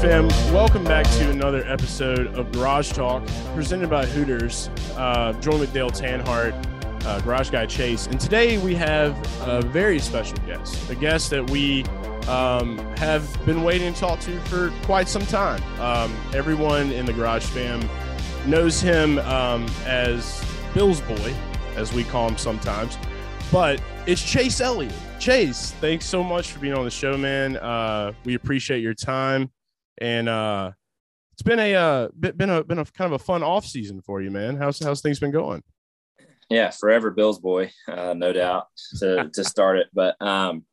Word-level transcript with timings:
fam, 0.00 0.28
welcome 0.54 0.84
back 0.84 1.04
to 1.04 1.28
another 1.30 1.62
episode 1.66 2.28
of 2.28 2.50
Garage 2.52 2.92
Talk 2.92 3.26
presented 3.54 3.90
by 3.90 4.06
Hooters. 4.06 4.70
Uh, 4.96 5.32
joined 5.40 5.60
with 5.60 5.72
Dale 5.74 5.90
Tanhardt, 5.90 6.54
uh, 7.04 7.20
Garage 7.20 7.50
Guy 7.50 7.66
Chase. 7.66 8.06
And 8.06 8.20
today 8.20 8.58
we 8.58 8.74
have 8.74 9.16
a 9.46 9.62
very 9.62 9.98
special 9.98 10.36
guest, 10.46 10.90
a 10.90 10.94
guest 10.94 11.30
that 11.30 11.48
we 11.50 11.84
um, 12.28 12.78
have 12.96 13.28
been 13.46 13.62
waiting 13.62 13.92
to 13.92 14.00
talk 14.00 14.20
to 14.20 14.38
for 14.42 14.70
quite 14.82 15.08
some 15.08 15.26
time. 15.26 15.62
Um, 15.80 16.14
everyone 16.34 16.92
in 16.92 17.06
the 17.06 17.12
Garage 17.12 17.44
fam 17.44 17.86
knows 18.46 18.80
him 18.80 19.18
um, 19.20 19.66
as 19.86 20.44
Bill's 20.74 21.00
Boy, 21.02 21.34
as 21.76 21.92
we 21.92 22.04
call 22.04 22.28
him 22.28 22.36
sometimes. 22.36 22.96
But 23.50 23.80
it's 24.06 24.22
Chase 24.22 24.60
Elliott. 24.60 24.92
Chase, 25.18 25.72
thanks 25.80 26.04
so 26.04 26.22
much 26.22 26.52
for 26.52 26.58
being 26.58 26.74
on 26.74 26.84
the 26.84 26.90
show, 26.90 27.16
man. 27.16 27.56
Uh, 27.56 28.12
we 28.24 28.34
appreciate 28.34 28.82
your 28.82 28.94
time 28.94 29.50
and 30.00 30.28
uh, 30.28 30.72
it's 31.32 31.42
been 31.42 31.58
a 31.58 31.74
uh, 31.74 32.08
been 32.18 32.50
a 32.50 32.64
been 32.64 32.78
a 32.78 32.84
kind 32.84 33.12
of 33.12 33.20
a 33.20 33.24
fun 33.24 33.42
off 33.42 33.66
season 33.66 34.00
for 34.00 34.20
you, 34.20 34.30
man. 34.30 34.56
How's 34.56 34.78
how's 34.82 35.00
things 35.00 35.20
been 35.20 35.30
going? 35.30 35.62
Yeah, 36.50 36.70
forever 36.70 37.10
Bills 37.10 37.38
boy, 37.38 37.70
uh, 37.86 38.14
no 38.14 38.32
doubt 38.32 38.68
to 38.98 39.30
to 39.34 39.44
start 39.44 39.78
it. 39.78 39.88
But 39.92 40.20
um, 40.22 40.64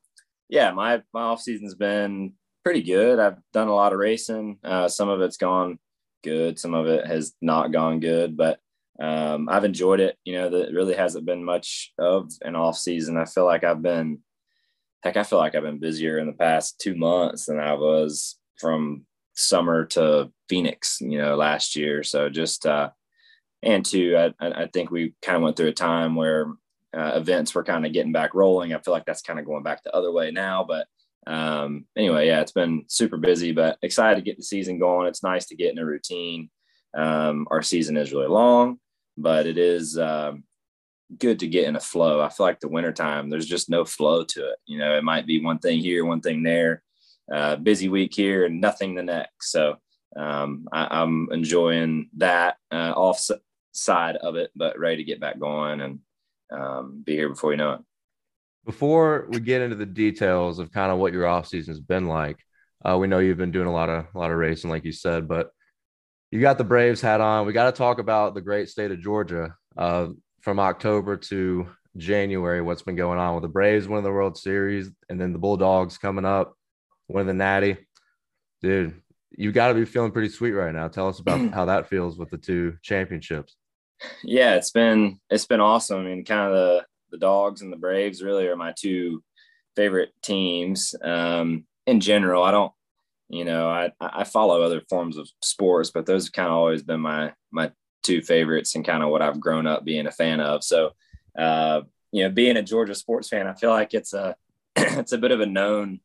yeah, 0.48 0.72
my 0.72 1.02
my 1.14 1.22
off 1.22 1.42
season's 1.42 1.76
been 1.76 2.34
pretty 2.64 2.82
good. 2.82 3.20
I've 3.20 3.38
done 3.52 3.68
a 3.68 3.76
lot 3.76 3.94
of 3.94 4.00
racing. 4.00 4.58
Uh, 4.64 4.88
some 4.88 5.10
of 5.10 5.22
it's 5.22 5.38
gone 5.38 5.78
good, 6.24 6.58
some 6.58 6.74
of 6.74 6.88
it 6.88 7.06
has 7.06 7.34
not 7.42 7.72
gone 7.72 8.00
good, 8.00 8.38
but 8.38 8.60
um, 9.00 9.50
I've 9.50 9.66
enjoyed 9.66 10.00
it. 10.00 10.18
You 10.24 10.34
know, 10.34 10.50
that 10.50 10.74
really 10.74 10.96
hasn't 10.96 11.26
been 11.26 11.44
much 11.44 11.94
of 12.00 12.32
an 12.42 12.56
off 12.56 12.78
season. 12.78 13.18
I 13.18 13.26
feel 13.26 13.46
like 13.46 13.64
I've 13.64 13.82
been, 13.82 14.20
heck, 15.04 15.18
I 15.18 15.24
feel 15.24 15.40
like 15.40 15.56
I've 15.56 15.64
been 15.64 15.80
busier 15.80 16.18
in 16.18 16.28
the 16.28 16.34
past 16.34 16.80
two 16.80 16.96
months 16.96 17.46
than 17.46 17.60
I 17.60 17.74
was 17.74 18.40
from 18.60 19.06
summer 19.36 19.86
to 19.88 20.32
Phoenix, 20.48 21.00
you 21.02 21.18
know, 21.18 21.36
last 21.36 21.76
year. 21.76 22.02
So 22.04 22.30
just, 22.30 22.66
uh, 22.66 22.90
and 23.66 23.86
two, 23.86 24.16
I, 24.18 24.34
I 24.40 24.68
think 24.68 24.92
we 24.92 25.14
kind 25.22 25.36
of 25.36 25.42
went 25.42 25.58
through 25.58 25.70
a 25.70 25.74
time 25.74 26.16
where 26.16 26.48
uh, 26.96 27.14
events 27.16 27.54
were 27.54 27.64
kind 27.64 27.86
of 27.86 27.94
getting 27.94 28.12
back 28.12 28.34
rolling. 28.34 28.74
I 28.74 28.80
feel 28.80 28.94
like 28.94 29.06
that's 29.06 29.22
kind 29.22 29.40
of 29.40 29.46
going 29.46 29.64
back 29.64 29.84
the 29.84 29.96
other 29.96 30.12
way 30.12 30.32
now. 30.32 30.64
But 30.64 30.88
um, 31.28 31.86
anyway, 31.98 32.28
yeah, 32.28 32.42
it's 32.42 32.52
been 32.52 32.86
super 32.88 33.18
busy, 33.18 33.52
but 33.52 33.78
excited 33.82 34.16
to 34.16 34.22
get 34.22 34.38
the 34.38 34.44
season 34.44 34.80
going. 34.80 35.08
It's 35.08 35.24
nice 35.24 35.48
to 35.48 35.56
get 35.56 35.72
in 35.72 35.80
a 35.80 35.86
routine. 35.86 36.50
Um, 36.96 37.48
our 37.52 37.62
season 37.62 37.98
is 37.98 38.14
really 38.14 38.28
long, 38.28 38.80
but 39.18 39.48
it 39.48 39.58
is 39.58 39.98
um, 39.98 40.44
good 41.18 41.40
to 41.40 41.48
get 41.48 41.68
in 41.68 41.76
a 41.76 41.82
flow. 41.82 42.22
I 42.22 42.30
feel 42.30 42.46
like 42.46 42.60
the 42.60 42.70
wintertime, 42.70 43.30
there's 43.30 43.48
just 43.48 43.70
no 43.70 43.84
flow 43.84 44.24
to 44.24 44.50
it. 44.52 44.58
You 44.66 44.78
know, 44.78 44.96
it 44.98 45.04
might 45.04 45.26
be 45.26 45.44
one 45.44 45.60
thing 45.60 45.80
here, 45.80 46.06
one 46.06 46.22
thing 46.22 46.44
there 46.44 46.84
uh, 47.32 47.56
busy 47.56 47.90
week 47.90 48.14
here 48.14 48.46
and 48.46 48.62
nothing 48.62 48.96
the 48.96 49.04
next. 49.04 49.52
So 49.52 49.78
um, 50.16 50.68
I, 50.72 51.02
am 51.02 51.28
enjoying 51.32 52.10
that 52.18 52.58
uh, 52.72 52.94
off 52.96 53.20
side 53.76 54.16
of 54.18 54.36
it, 54.36 54.52
but 54.56 54.80
ready 54.80 54.98
to 54.98 55.04
get 55.04 55.20
back 55.20 55.40
going 55.40 55.82
and 55.82 56.00
um, 56.52 57.04
be 57.06 57.14
here 57.14 57.30
before 57.30 57.52
you 57.52 57.58
know 57.58 57.74
it. 57.74 57.80
Before 58.66 59.28
we 59.30 59.40
get 59.40 59.62
into 59.62 59.76
the 59.76 59.86
details 59.86 60.58
of 60.58 60.72
kind 60.72 60.92
of 60.92 60.98
what 60.98 61.14
your 61.14 61.28
off 61.28 61.48
season 61.48 61.74
has 61.74 61.80
been 61.80 62.08
like, 62.08 62.38
uh, 62.84 62.98
we 62.98 63.08
know 63.08 63.20
you've 63.20 63.38
been 63.38 63.52
doing 63.52 63.68
a 63.68 63.74
lot 63.74 63.90
of 63.90 64.06
a 64.14 64.18
lot 64.18 64.32
of 64.32 64.38
racing, 64.38 64.70
like 64.70 64.86
you 64.86 64.92
said, 64.92 65.28
but 65.28 65.52
you 66.32 66.42
got 66.42 66.58
the 66.58 66.64
Braves 66.64 67.02
hat 67.02 67.22
on. 67.22 67.46
We 67.46 67.54
got 67.54 67.66
to 67.66 67.78
talk 67.78 68.00
about 68.00 68.34
the 68.34 68.42
great 68.42 68.70
state 68.70 68.92
of 68.92 69.00
Georgia. 69.00 69.56
Uh, 69.78 70.08
from 70.42 70.60
October 70.60 71.18
to 71.18 71.68
January, 71.98 72.62
what's 72.62 72.84
been 72.84 72.96
going 72.96 73.18
on 73.20 73.34
with 73.34 73.42
the 73.42 73.50
Braves 73.50 73.88
winning 73.88 74.04
the 74.04 74.12
World 74.12 74.38
Series, 74.38 74.90
and 75.10 75.20
then 75.20 75.34
the 75.34 75.40
Bulldogs 75.40 75.98
coming 75.98 76.26
up 76.26 76.56
winning 77.08 77.28
the 77.28 77.34
Natty. 77.34 77.78
Dude, 78.62 79.02
you 79.32 79.52
got 79.52 79.70
to 79.70 79.74
be 79.74 79.86
feeling 79.86 80.12
pretty 80.12 80.30
sweet 80.30 80.52
right 80.52 80.74
now. 80.74 80.88
Tell 80.88 81.08
us 81.08 81.20
about 81.20 81.50
how 81.54 81.66
that 81.66 81.90
feels 81.90 82.18
with 82.18 82.30
the 82.30 82.38
two 82.38 82.78
championships. 82.82 83.56
Yeah, 84.24 84.56
it's 84.56 84.72
been 84.72 85.20
it's 85.30 85.46
been 85.46 85.60
awesome. 85.62 86.00
I 86.02 86.04
mean, 86.04 86.26
kind 86.26 86.42
of 86.42 86.54
the 86.54 86.86
the 87.12 87.18
Dogs 87.18 87.62
and 87.62 87.72
the 87.72 87.78
Braves 87.78 88.22
really 88.22 88.48
are 88.48 88.56
my 88.56 88.74
two 88.78 89.24
favorite 89.76 90.12
teams. 90.22 90.96
Um, 91.02 91.66
in 91.88 92.00
general, 92.00 92.44
I 92.44 92.52
don't, 92.52 92.72
you 93.30 93.46
know, 93.46 93.70
I 93.70 93.92
I 94.00 94.24
follow 94.24 94.62
other 94.62 94.82
forms 94.90 95.18
of 95.18 95.30
sports, 95.42 95.92
but 95.92 96.06
those 96.06 96.26
have 96.26 96.34
kind 96.34 96.50
of 96.50 96.56
always 96.56 96.84
been 96.84 97.00
my 97.02 97.34
my 97.52 97.72
two 98.04 98.22
favorites 98.22 98.76
and 98.76 98.86
kind 98.86 99.04
of 99.04 99.10
what 99.10 99.22
I've 99.22 99.40
grown 99.40 99.66
up 99.68 99.84
being 99.86 100.08
a 100.08 100.12
fan 100.12 100.40
of. 100.40 100.64
So, 100.64 100.92
uh, 101.38 101.82
you 102.12 102.24
know, 102.24 102.30
being 102.30 102.58
a 102.58 102.62
Georgia 102.64 102.96
sports 102.96 103.30
fan, 103.30 103.48
I 103.48 103.54
feel 103.54 103.72
like 103.72 103.94
it's 103.94 104.14
a 104.14 104.36
it's 104.76 105.12
a 105.14 105.18
bit 105.18 105.32
of 105.32 105.40
a 105.42 105.46
known 105.46 106.00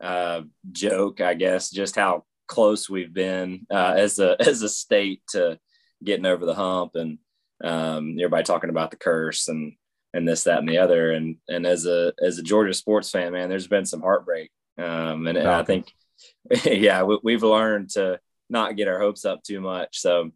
uh, 0.00 0.42
joke, 0.72 1.20
I 1.20 1.34
guess, 1.34 1.70
just 1.70 1.96
how 1.96 2.24
close 2.46 2.88
we've 2.88 3.12
been 3.12 3.66
uh, 3.70 3.94
as 3.96 4.18
a 4.18 4.36
as 4.46 4.62
a 4.62 4.68
state 4.68 5.22
to 5.30 5.58
getting 6.02 6.26
over 6.26 6.44
the 6.46 6.54
hump, 6.54 6.94
and 6.94 7.18
um, 7.64 8.12
everybody 8.18 8.44
talking 8.44 8.70
about 8.70 8.90
the 8.90 8.96
curse 8.96 9.48
and 9.48 9.74
and 10.14 10.26
this, 10.26 10.44
that, 10.44 10.58
and 10.58 10.68
the 10.68 10.78
other. 10.78 11.12
And 11.12 11.36
and 11.48 11.66
as 11.66 11.86
a 11.86 12.12
as 12.22 12.38
a 12.38 12.42
Georgia 12.42 12.74
sports 12.74 13.10
fan, 13.10 13.32
man, 13.32 13.48
there's 13.48 13.68
been 13.68 13.86
some 13.86 14.00
heartbreak, 14.00 14.50
um, 14.78 15.26
and, 15.26 15.38
and 15.38 15.48
I 15.48 15.64
think, 15.64 15.92
yeah, 16.64 17.02
we, 17.02 17.32
have 17.32 17.42
learned 17.42 17.90
to 17.90 18.20
not 18.48 18.76
get 18.76 18.88
our 18.88 18.98
hopes 18.98 19.24
up 19.24 19.42
too 19.42 19.60
much. 19.60 19.98
So, 19.98 20.30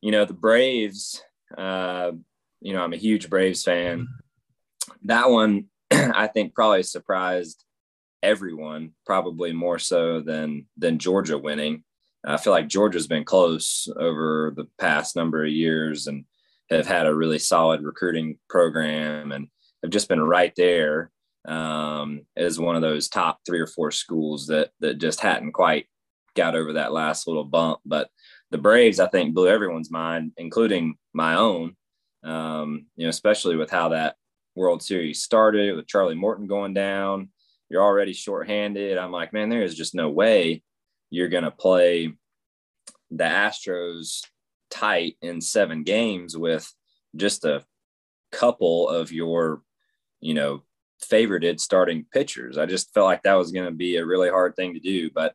you 0.00 0.10
know, 0.10 0.24
the 0.24 0.34
Braves, 0.34 1.22
uh, 1.56 2.12
you 2.60 2.72
know, 2.72 2.82
I'm 2.82 2.92
a 2.92 2.98
huge 2.98 3.30
Braves 3.30 3.62
fan. 3.62 4.08
That 5.04 5.30
one, 5.30 5.66
I 5.90 6.26
think, 6.26 6.54
probably 6.54 6.82
surprised 6.82 7.64
everyone, 8.22 8.92
probably 9.04 9.52
more 9.52 9.78
so 9.78 10.20
than 10.20 10.66
than 10.76 10.98
Georgia 10.98 11.38
winning. 11.38 11.84
I 12.26 12.38
feel 12.38 12.52
like 12.52 12.66
Georgia's 12.66 13.06
been 13.06 13.24
close 13.24 13.88
over 13.96 14.52
the 14.56 14.66
past 14.78 15.14
number 15.14 15.44
of 15.44 15.52
years 15.52 16.08
and 16.08 16.24
have 16.70 16.86
had 16.86 17.06
a 17.06 17.14
really 17.14 17.38
solid 17.38 17.82
recruiting 17.82 18.38
program 18.48 19.32
and 19.32 19.48
have 19.82 19.90
just 19.90 20.08
been 20.08 20.20
right 20.20 20.52
there 20.56 21.10
um, 21.46 22.22
as 22.36 22.58
one 22.58 22.76
of 22.76 22.82
those 22.82 23.08
top 23.08 23.38
three 23.46 23.60
or 23.60 23.66
four 23.66 23.90
schools 23.90 24.48
that 24.48 24.70
that 24.80 24.98
just 24.98 25.20
hadn't 25.20 25.52
quite 25.52 25.86
got 26.34 26.54
over 26.54 26.74
that 26.74 26.92
last 26.92 27.26
little 27.26 27.44
bump. 27.44 27.80
But 27.84 28.08
the 28.50 28.58
Braves, 28.58 29.00
I 29.00 29.08
think, 29.08 29.34
blew 29.34 29.48
everyone's 29.48 29.90
mind, 29.90 30.32
including 30.36 30.96
my 31.12 31.36
own. 31.36 31.76
Um, 32.24 32.86
you 32.96 33.04
know, 33.04 33.10
especially 33.10 33.56
with 33.56 33.70
how 33.70 33.90
that 33.90 34.16
World 34.56 34.82
Series 34.82 35.22
started 35.22 35.76
with 35.76 35.86
Charlie 35.86 36.14
Morton 36.14 36.46
going 36.46 36.74
down 36.74 37.28
you're 37.68 37.82
already 37.82 38.12
shorthanded. 38.12 38.98
I'm 38.98 39.12
like, 39.12 39.32
man, 39.32 39.48
there 39.48 39.62
is 39.62 39.74
just 39.74 39.94
no 39.94 40.08
way 40.08 40.62
you're 41.10 41.28
going 41.28 41.44
to 41.44 41.50
play 41.50 42.12
the 43.10 43.24
Astros 43.24 44.22
tight 44.70 45.16
in 45.22 45.40
seven 45.40 45.82
games 45.82 46.36
with 46.36 46.70
just 47.14 47.44
a 47.44 47.64
couple 48.32 48.88
of 48.88 49.12
your, 49.12 49.62
you 50.20 50.34
know, 50.34 50.62
favorited 51.04 51.60
starting 51.60 52.06
pitchers. 52.12 52.58
I 52.58 52.66
just 52.66 52.92
felt 52.94 53.06
like 53.06 53.22
that 53.22 53.34
was 53.34 53.52
going 53.52 53.66
to 53.66 53.72
be 53.72 53.96
a 53.96 54.06
really 54.06 54.30
hard 54.30 54.56
thing 54.56 54.74
to 54.74 54.80
do, 54.80 55.10
but 55.14 55.34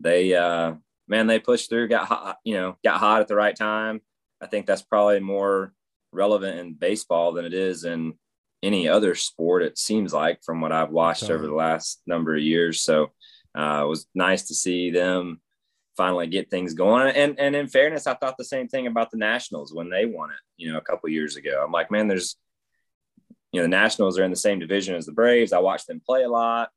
they, 0.00 0.34
uh, 0.34 0.74
man, 1.08 1.26
they 1.26 1.38
pushed 1.38 1.70
through, 1.70 1.88
got 1.88 2.06
hot, 2.06 2.36
you 2.44 2.54
know, 2.54 2.76
got 2.84 3.00
hot 3.00 3.20
at 3.20 3.28
the 3.28 3.34
right 3.34 3.56
time. 3.56 4.00
I 4.40 4.46
think 4.46 4.66
that's 4.66 4.82
probably 4.82 5.20
more 5.20 5.72
relevant 6.12 6.58
in 6.58 6.74
baseball 6.74 7.32
than 7.32 7.44
it 7.44 7.54
is 7.54 7.84
in 7.84 8.14
any 8.62 8.88
other 8.88 9.14
sport, 9.14 9.62
it 9.62 9.78
seems 9.78 10.12
like, 10.12 10.42
from 10.44 10.60
what 10.60 10.72
I've 10.72 10.90
watched 10.90 11.30
over 11.30 11.46
the 11.46 11.54
last 11.54 12.00
number 12.06 12.34
of 12.34 12.42
years. 12.42 12.80
So 12.80 13.12
uh, 13.56 13.82
it 13.84 13.88
was 13.88 14.06
nice 14.14 14.48
to 14.48 14.54
see 14.54 14.90
them 14.90 15.40
finally 15.98 16.28
get 16.28 16.50
things 16.50 16.72
going. 16.72 17.14
And 17.14 17.38
and 17.38 17.54
in 17.54 17.68
fairness, 17.68 18.06
I 18.06 18.14
thought 18.14 18.38
the 18.38 18.44
same 18.44 18.68
thing 18.68 18.86
about 18.86 19.10
the 19.10 19.18
Nationals 19.18 19.74
when 19.74 19.90
they 19.90 20.06
won 20.06 20.30
it, 20.30 20.38
you 20.56 20.72
know, 20.72 20.78
a 20.78 20.82
couple 20.82 21.10
years 21.10 21.36
ago. 21.36 21.62
I'm 21.62 21.72
like, 21.72 21.90
man, 21.90 22.08
there's 22.08 22.36
you 23.52 23.60
know, 23.60 23.64
the 23.64 23.68
Nationals 23.68 24.18
are 24.18 24.24
in 24.24 24.30
the 24.30 24.36
same 24.36 24.58
division 24.58 24.94
as 24.94 25.06
the 25.06 25.12
Braves. 25.12 25.52
I 25.52 25.58
watched 25.58 25.86
them 25.86 26.02
play 26.04 26.22
a 26.22 26.30
lot. 26.30 26.70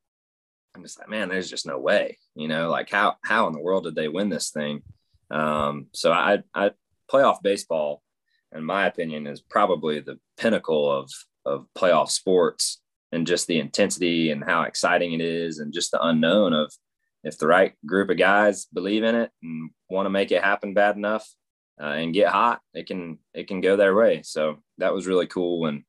I'm 0.74 0.82
just 0.82 0.98
like, 0.98 1.08
man, 1.08 1.28
there's 1.28 1.50
just 1.50 1.66
no 1.66 1.78
way, 1.78 2.18
you 2.34 2.48
know, 2.48 2.70
like 2.70 2.90
how 2.90 3.16
how 3.22 3.46
in 3.46 3.52
the 3.52 3.60
world 3.60 3.84
did 3.84 3.94
they 3.94 4.08
win 4.08 4.28
this 4.28 4.50
thing? 4.50 4.82
Um, 5.30 5.86
so 5.92 6.12
I 6.12 6.42
I 6.54 6.72
playoff 7.10 7.42
baseball, 7.42 8.02
in 8.54 8.64
my 8.64 8.86
opinion, 8.86 9.26
is 9.26 9.40
probably 9.40 10.00
the 10.00 10.18
pinnacle 10.36 10.90
of 10.90 11.10
of 11.44 11.66
playoff 11.76 12.10
sports 12.10 12.80
and 13.12 13.26
just 13.26 13.46
the 13.46 13.60
intensity 13.60 14.30
and 14.30 14.42
how 14.42 14.62
exciting 14.62 15.12
it 15.12 15.20
is 15.20 15.58
and 15.58 15.72
just 15.72 15.90
the 15.90 16.02
unknown 16.02 16.52
of 16.54 16.72
if 17.24 17.38
the 17.38 17.46
right 17.46 17.74
group 17.86 18.10
of 18.10 18.18
guys 18.18 18.66
believe 18.66 19.02
in 19.04 19.14
it 19.14 19.30
and 19.42 19.70
want 19.88 20.06
to 20.06 20.10
make 20.10 20.32
it 20.32 20.42
happen 20.42 20.74
bad 20.74 20.96
enough 20.96 21.28
uh, 21.80 21.86
and 21.86 22.14
get 22.14 22.28
hot 22.28 22.60
it 22.74 22.86
can 22.86 23.18
it 23.34 23.48
can 23.48 23.60
go 23.60 23.76
their 23.76 23.94
way 23.94 24.22
so 24.22 24.58
that 24.78 24.92
was 24.92 25.06
really 25.06 25.26
cool 25.26 25.66
and 25.66 25.84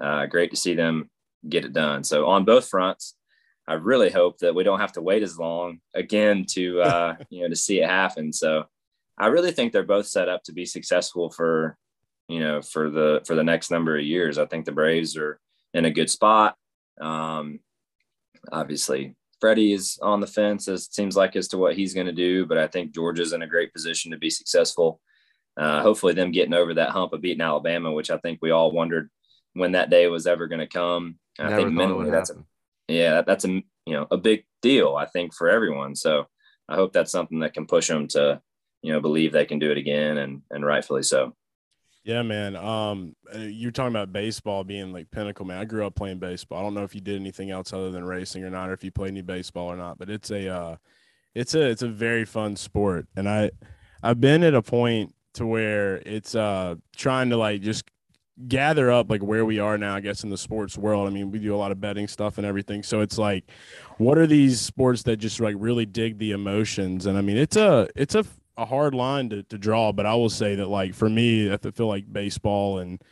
uh, 0.00 0.26
great 0.26 0.50
to 0.50 0.56
see 0.56 0.74
them 0.74 1.10
get 1.48 1.64
it 1.64 1.72
done. 1.72 2.04
So 2.04 2.26
on 2.26 2.44
both 2.44 2.68
fronts, 2.68 3.14
I 3.68 3.74
really 3.74 4.10
hope 4.10 4.38
that 4.38 4.54
we 4.54 4.64
don't 4.64 4.80
have 4.80 4.92
to 4.92 5.02
wait 5.02 5.22
as 5.22 5.38
long 5.38 5.80
again 5.94 6.44
to 6.50 6.80
uh, 6.82 7.16
you 7.30 7.42
know 7.42 7.48
to 7.48 7.56
see 7.56 7.80
it 7.80 7.88
happen. 7.88 8.32
So 8.32 8.64
I 9.18 9.26
really 9.26 9.52
think 9.52 9.72
they're 9.72 9.82
both 9.82 10.06
set 10.06 10.28
up 10.28 10.42
to 10.44 10.52
be 10.52 10.66
successful 10.66 11.30
for 11.30 11.76
you 12.28 12.40
know 12.40 12.62
for 12.62 12.90
the 12.90 13.22
for 13.26 13.34
the 13.34 13.44
next 13.44 13.70
number 13.70 13.96
of 13.96 14.04
years. 14.04 14.38
I 14.38 14.46
think 14.46 14.64
the 14.64 14.72
Braves 14.72 15.16
are 15.16 15.40
in 15.74 15.84
a 15.84 15.90
good 15.90 16.10
spot. 16.10 16.56
Um, 17.00 17.60
obviously, 18.52 19.14
Freddie 19.40 19.72
is 19.72 19.98
on 20.02 20.20
the 20.20 20.26
fence. 20.26 20.68
As 20.68 20.86
it 20.86 20.94
seems 20.94 21.16
like 21.16 21.36
as 21.36 21.48
to 21.48 21.58
what 21.58 21.76
he's 21.76 21.94
going 21.94 22.06
to 22.06 22.12
do, 22.12 22.46
but 22.46 22.58
I 22.58 22.66
think 22.66 22.94
Georgia's 22.94 23.32
in 23.32 23.42
a 23.42 23.46
great 23.46 23.72
position 23.72 24.10
to 24.10 24.18
be 24.18 24.30
successful. 24.30 25.00
Uh, 25.56 25.82
hopefully, 25.82 26.12
them 26.12 26.32
getting 26.32 26.54
over 26.54 26.74
that 26.74 26.90
hump 26.90 27.12
of 27.12 27.20
beating 27.20 27.40
Alabama, 27.40 27.92
which 27.92 28.10
I 28.10 28.18
think 28.18 28.40
we 28.42 28.50
all 28.50 28.72
wondered 28.72 29.10
when 29.54 29.72
that 29.72 29.90
day 29.90 30.06
was 30.06 30.26
ever 30.26 30.46
going 30.46 30.60
to 30.60 30.66
come. 30.66 31.18
I 31.38 31.54
think 31.54 31.72
mentally 31.72 32.10
that's 32.10 32.30
a, 32.30 32.36
yeah, 32.88 33.22
that's 33.22 33.44
a 33.44 33.48
you 33.48 33.64
know 33.86 34.06
a 34.10 34.16
big 34.16 34.44
deal. 34.62 34.96
I 34.96 35.06
think 35.06 35.34
for 35.34 35.48
everyone. 35.48 35.94
So 35.94 36.26
I 36.68 36.74
hope 36.74 36.92
that's 36.92 37.12
something 37.12 37.40
that 37.40 37.54
can 37.54 37.66
push 37.66 37.88
them 37.88 38.08
to 38.08 38.40
you 38.82 38.92
know 38.92 39.00
believe 39.00 39.32
they 39.32 39.44
can 39.44 39.58
do 39.58 39.70
it 39.70 39.78
again, 39.78 40.18
and 40.18 40.42
and 40.50 40.64
rightfully 40.64 41.02
so. 41.02 41.35
Yeah, 42.06 42.22
man. 42.22 42.54
Um, 42.54 43.16
uh, 43.34 43.38
you're 43.38 43.72
talking 43.72 43.92
about 43.92 44.12
baseball 44.12 44.62
being 44.62 44.92
like 44.92 45.10
pinnacle, 45.10 45.44
man. 45.44 45.58
I 45.58 45.64
grew 45.64 45.84
up 45.84 45.96
playing 45.96 46.20
baseball. 46.20 46.60
I 46.60 46.62
don't 46.62 46.72
know 46.72 46.84
if 46.84 46.94
you 46.94 47.00
did 47.00 47.16
anything 47.16 47.50
else 47.50 47.72
other 47.72 47.90
than 47.90 48.04
racing 48.04 48.44
or 48.44 48.50
not, 48.50 48.70
or 48.70 48.74
if 48.74 48.84
you 48.84 48.92
played 48.92 49.10
any 49.10 49.22
baseball 49.22 49.66
or 49.66 49.76
not. 49.76 49.98
But 49.98 50.08
it's 50.08 50.30
a, 50.30 50.48
uh, 50.48 50.76
it's 51.34 51.56
a, 51.56 51.62
it's 51.62 51.82
a 51.82 51.88
very 51.88 52.24
fun 52.24 52.54
sport, 52.54 53.08
and 53.16 53.28
I, 53.28 53.50
I've 54.04 54.20
been 54.20 54.44
at 54.44 54.54
a 54.54 54.62
point 54.62 55.16
to 55.34 55.46
where 55.46 55.96
it's 56.06 56.34
uh 56.34 56.76
trying 56.96 57.28
to 57.28 57.36
like 57.36 57.60
just 57.60 57.84
gather 58.48 58.90
up 58.90 59.10
like 59.10 59.22
where 59.22 59.44
we 59.44 59.58
are 59.58 59.76
now 59.76 59.94
i 59.94 60.00
guess 60.00 60.24
in 60.24 60.30
the 60.30 60.36
sports 60.38 60.78
world 60.78 61.06
i 61.06 61.10
mean 61.10 61.30
we 61.30 61.38
do 61.38 61.54
a 61.54 61.58
lot 61.58 61.70
of 61.72 61.78
betting 61.78 62.08
stuff 62.08 62.38
and 62.38 62.46
everything 62.46 62.82
so 62.82 63.00
it's 63.00 63.18
like 63.18 63.44
what 63.98 64.16
are 64.16 64.26
these 64.26 64.60
sports 64.60 65.02
that 65.02 65.18
just 65.18 65.38
like 65.38 65.54
really 65.58 65.84
dig 65.84 66.16
the 66.16 66.32
emotions 66.32 67.04
and 67.04 67.18
i 67.18 67.20
mean 67.20 67.36
it's 67.36 67.56
a 67.56 67.86
it's 67.94 68.14
a, 68.14 68.24
a 68.56 68.64
hard 68.64 68.94
line 68.94 69.28
to, 69.28 69.42
to 69.44 69.58
draw 69.58 69.92
but 69.92 70.06
i 70.06 70.14
will 70.14 70.30
say 70.30 70.54
that 70.54 70.68
like 70.68 70.94
for 70.94 71.08
me 71.08 71.52
i 71.52 71.56
feel 71.56 71.88
like 71.88 72.10
baseball 72.12 72.78
and 72.78 73.02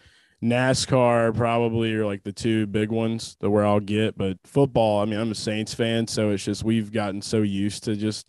nascar 0.43 1.35
probably 1.35 1.95
are 1.95 2.05
like 2.05 2.23
the 2.23 2.33
two 2.33 2.67
big 2.67 2.91
ones 2.91 3.37
that 3.41 3.51
where 3.51 3.65
i'll 3.65 3.81
get 3.81 4.17
but 4.17 4.37
football 4.45 5.01
i 5.01 5.05
mean 5.05 5.19
i'm 5.19 5.31
a 5.31 5.35
saints 5.35 5.73
fan 5.73 6.07
so 6.07 6.31
it's 6.31 6.45
just 6.45 6.65
we've 6.65 6.93
gotten 6.93 7.23
so 7.23 7.43
used 7.43 7.85
to 7.85 7.97
just 7.97 8.27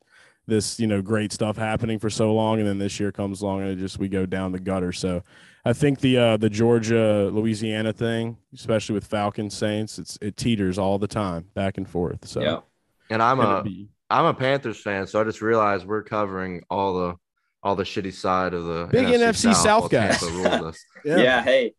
this 0.48 0.80
you 0.80 0.88
know 0.88 1.02
great 1.02 1.32
stuff 1.32 1.58
happening 1.58 2.00
for 2.00 2.10
so 2.10 2.34
long 2.34 2.60
and 2.60 2.68
then 2.68 2.78
this 2.78 3.00
year 3.00 3.12
comes 3.12 3.42
along 3.42 3.62
and 3.62 3.72
it 3.72 3.78
just 3.78 3.98
we 4.00 4.08
go 4.08 4.26
down 4.26 4.52
the 4.52 4.60
gutter 4.60 4.92
so 4.92 5.22
I 5.66 5.74
think 5.74 6.00
the 6.00 6.18
uh, 6.18 6.38
the 6.38 6.50
Georgia 6.50 7.30
Louisiana 7.34 7.92
thing, 7.92 8.38
especially 8.54 8.94
with 8.94 9.08
Falcon 9.08 9.50
Saints, 9.50 9.98
it's 9.98 10.16
it 10.22 10.38
teeters 10.38 10.78
all 10.78 11.00
the 11.00 11.08
time, 11.08 11.48
back 11.56 11.80
and 11.80 11.90
forth. 11.90 12.28
So 12.28 12.42
yeah, 12.42 12.60
and 13.10 13.22
I'm 13.22 13.40
a 13.40 13.64
am 14.12 14.26
a 14.26 14.34
Panthers 14.34 14.80
fan, 14.80 15.08
so 15.08 15.22
I 15.22 15.24
just 15.24 15.42
realized 15.42 15.86
we're 15.86 16.04
covering 16.04 16.64
all 16.70 16.94
the 16.94 17.16
all 17.64 17.76
the 17.76 17.84
shitty 17.84 18.14
side 18.14 18.54
of 18.54 18.66
the 18.66 18.88
big 18.92 19.08
NFC, 19.08 19.24
NFC 19.24 19.54
South, 19.56 19.58
South 19.58 19.90
guys. 19.90 20.24
yeah. 21.06 21.18
yeah, 21.18 21.44
hey, 21.44 21.74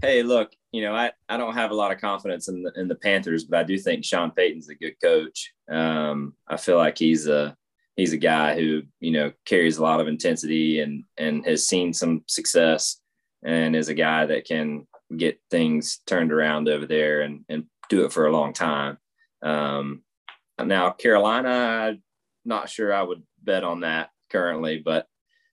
hey, 0.00 0.22
look, 0.22 0.52
you 0.70 0.82
know, 0.82 0.94
I, 0.94 1.10
I 1.28 1.36
don't 1.36 1.54
have 1.54 1.72
a 1.72 1.74
lot 1.74 1.90
of 1.90 2.00
confidence 2.00 2.48
in 2.48 2.62
the 2.62 2.72
in 2.76 2.88
the 2.88 2.94
Panthers, 2.94 3.44
but 3.44 3.58
I 3.58 3.64
do 3.64 3.76
think 3.78 4.04
Sean 4.04 4.30
Payton's 4.30 4.68
a 4.68 4.74
good 4.74 4.94
coach. 5.02 5.52
Um, 5.70 6.34
I 6.46 6.56
feel 6.56 6.76
like 6.76 6.96
he's 6.96 7.26
a 7.26 7.56
he's 7.96 8.12
a 8.12 8.18
guy 8.18 8.54
who 8.54 8.82
you 9.00 9.10
know 9.10 9.32
carries 9.44 9.78
a 9.78 9.82
lot 9.82 10.00
of 10.00 10.08
intensity 10.08 10.80
and 10.80 11.04
and 11.18 11.44
has 11.44 11.66
seen 11.66 11.92
some 11.92 12.24
success 12.26 13.00
and 13.44 13.74
is 13.74 13.88
a 13.88 13.94
guy 13.94 14.26
that 14.26 14.46
can 14.46 14.86
get 15.16 15.40
things 15.50 16.00
turned 16.06 16.32
around 16.32 16.68
over 16.68 16.86
there 16.86 17.22
and, 17.22 17.44
and 17.48 17.64
do 17.88 18.04
it 18.04 18.12
for 18.12 18.26
a 18.26 18.32
long 18.32 18.52
time. 18.52 18.96
Um, 19.42 20.02
now, 20.58 20.90
Carolina, 20.90 21.48
I'm 21.48 22.02
not 22.44 22.68
sure 22.68 22.92
I 22.92 23.02
would 23.02 23.22
bet 23.42 23.64
on 23.64 23.80
that 23.80 24.10
currently, 24.30 24.78
but 24.84 25.06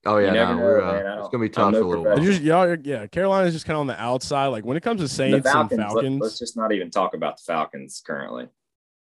Oh 0.06 0.16
yeah, 0.16 0.32
no, 0.32 0.56
know, 0.56 0.80
uh, 0.80 1.16
it's 1.18 1.28
gonna 1.28 1.42
be 1.44 1.50
tough 1.50 1.74
for 1.74 1.80
a 1.80 1.84
little 1.84 2.04
while. 2.04 2.16
Just, 2.16 2.40
y'all, 2.40 2.74
yeah, 2.74 3.06
Carolina's 3.06 3.52
just 3.52 3.66
kind 3.66 3.74
of 3.74 3.80
on 3.80 3.86
the 3.86 4.00
outside. 4.00 4.46
Like 4.46 4.64
when 4.64 4.78
it 4.78 4.82
comes 4.82 5.02
to 5.02 5.08
Saints 5.08 5.46
Falcons, 5.46 5.72
and 5.72 5.80
Falcons, 5.82 6.20
let, 6.22 6.26
us 6.28 6.38
just 6.38 6.56
not 6.56 6.72
even 6.72 6.90
talk 6.90 7.12
about 7.12 7.36
the 7.36 7.42
Falcons 7.42 8.02
currently. 8.04 8.48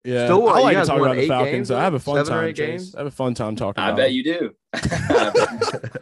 Yeah, 0.05 0.27
Still, 0.27 0.49
I 0.49 0.61
like 0.61 0.77
to 0.77 0.85
talk 0.87 1.01
about 1.01 1.17
the 1.17 1.29
Falcons. 1.29 1.53
Games, 1.53 1.71
I 1.71 1.83
have 1.83 1.95
a 1.95 2.01
fun 2.01 2.25
time. 2.27 2.53
Games? 2.53 2.97
I 2.97 2.99
have 2.99 3.07
a 3.07 3.13
fun 3.13 3.35
time 3.35 3.55
talking. 3.55 3.83
I 3.83 3.93
bet 3.93 4.13
you 4.13 4.25
do. 4.25 4.55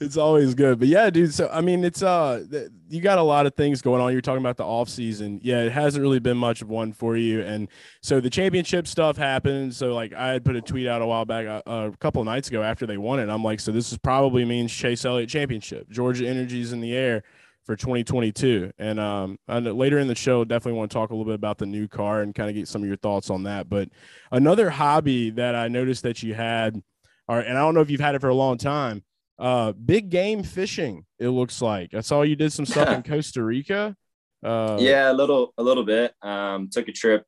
it's 0.00 0.16
always 0.16 0.54
good, 0.54 0.78
but 0.78 0.88
yeah, 0.88 1.10
dude. 1.10 1.32
So 1.32 1.48
I 1.52 1.60
mean, 1.60 1.84
it's 1.84 2.02
uh, 2.02 2.44
you 2.88 3.00
got 3.00 3.18
a 3.18 3.22
lot 3.22 3.46
of 3.46 3.54
things 3.54 3.82
going 3.82 4.00
on. 4.00 4.12
You're 4.12 4.20
talking 4.20 4.42
about 4.42 4.56
the 4.56 4.64
off 4.64 4.88
season. 4.88 5.40
Yeah, 5.42 5.62
it 5.62 5.72
hasn't 5.72 6.02
really 6.02 6.18
been 6.18 6.36
much 6.36 6.62
of 6.62 6.68
one 6.68 6.92
for 6.92 7.16
you, 7.16 7.42
and 7.42 7.68
so 8.02 8.20
the 8.20 8.30
championship 8.30 8.86
stuff 8.86 9.16
happened. 9.16 9.74
So 9.74 9.94
like, 9.94 10.12
I 10.12 10.28
had 10.28 10.44
put 10.44 10.56
a 10.56 10.62
tweet 10.62 10.86
out 10.86 11.02
a 11.02 11.06
while 11.06 11.24
back, 11.24 11.46
uh, 11.46 11.62
a 11.66 11.96
couple 11.98 12.22
nights 12.24 12.48
ago 12.48 12.62
after 12.62 12.86
they 12.86 12.96
won 12.96 13.20
it. 13.20 13.28
I'm 13.28 13.42
like, 13.42 13.60
so 13.60 13.72
this 13.72 13.92
is 13.92 13.98
probably 13.98 14.44
means 14.44 14.72
Chase 14.72 15.04
Elliott 15.04 15.28
championship. 15.28 15.90
Georgia 15.90 16.26
Energy's 16.26 16.72
in 16.72 16.80
the 16.80 16.94
air 16.94 17.22
for 17.66 17.76
2022. 17.76 18.72
And 18.78 18.98
um, 18.98 19.38
and 19.48 19.66
later 19.76 19.98
in 19.98 20.06
the 20.06 20.14
show, 20.14 20.44
definitely 20.44 20.78
want 20.78 20.90
to 20.90 20.94
talk 20.94 21.10
a 21.10 21.14
little 21.14 21.26
bit 21.26 21.34
about 21.34 21.58
the 21.58 21.66
new 21.66 21.88
car 21.88 22.22
and 22.22 22.34
kind 22.34 22.48
of 22.48 22.54
get 22.54 22.68
some 22.68 22.82
of 22.82 22.88
your 22.88 22.96
thoughts 22.96 23.28
on 23.28 23.42
that. 23.42 23.68
But 23.68 23.90
another 24.30 24.70
hobby 24.70 25.30
that 25.30 25.54
I 25.54 25.68
noticed 25.68 26.04
that 26.04 26.22
you 26.22 26.32
had, 26.32 26.80
or, 27.28 27.40
and 27.40 27.58
I 27.58 27.60
don't 27.60 27.74
know 27.74 27.80
if 27.80 27.90
you've 27.90 28.00
had 28.00 28.14
it 28.14 28.20
for 28.20 28.28
a 28.28 28.34
long 28.34 28.56
time, 28.56 29.02
uh, 29.38 29.72
big 29.72 30.10
game 30.10 30.42
fishing. 30.42 31.04
It 31.18 31.28
looks 31.28 31.60
like 31.60 31.94
I 31.94 32.00
saw 32.00 32.22
you 32.22 32.36
did 32.36 32.52
some 32.52 32.66
stuff 32.66 32.88
in 32.88 33.02
Costa 33.14 33.42
Rica. 33.42 33.96
Uh, 34.42 34.76
yeah, 34.80 35.10
a 35.10 35.14
little, 35.14 35.52
a 35.58 35.62
little 35.62 35.84
bit. 35.84 36.14
Um, 36.22 36.68
took 36.70 36.88
a 36.88 36.92
trip 36.92 37.24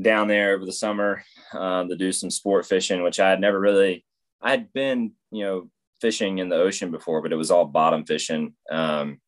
down 0.00 0.28
there 0.28 0.54
over 0.54 0.64
the 0.64 0.72
summer 0.72 1.22
um, 1.52 1.88
to 1.88 1.96
do 1.96 2.12
some 2.12 2.30
sport 2.30 2.66
fishing, 2.66 3.02
which 3.02 3.20
I 3.20 3.30
had 3.30 3.40
never 3.40 3.58
really. 3.58 4.04
I 4.40 4.50
had 4.50 4.72
been, 4.72 5.12
you 5.30 5.44
know, 5.44 5.70
fishing 6.00 6.38
in 6.38 6.48
the 6.48 6.56
ocean 6.56 6.90
before, 6.90 7.22
but 7.22 7.32
it 7.32 7.36
was 7.36 7.50
all 7.50 7.64
bottom 7.64 8.04
fishing, 8.04 8.54
um, 8.70 9.20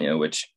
you 0.00 0.06
know, 0.06 0.16
which 0.16 0.48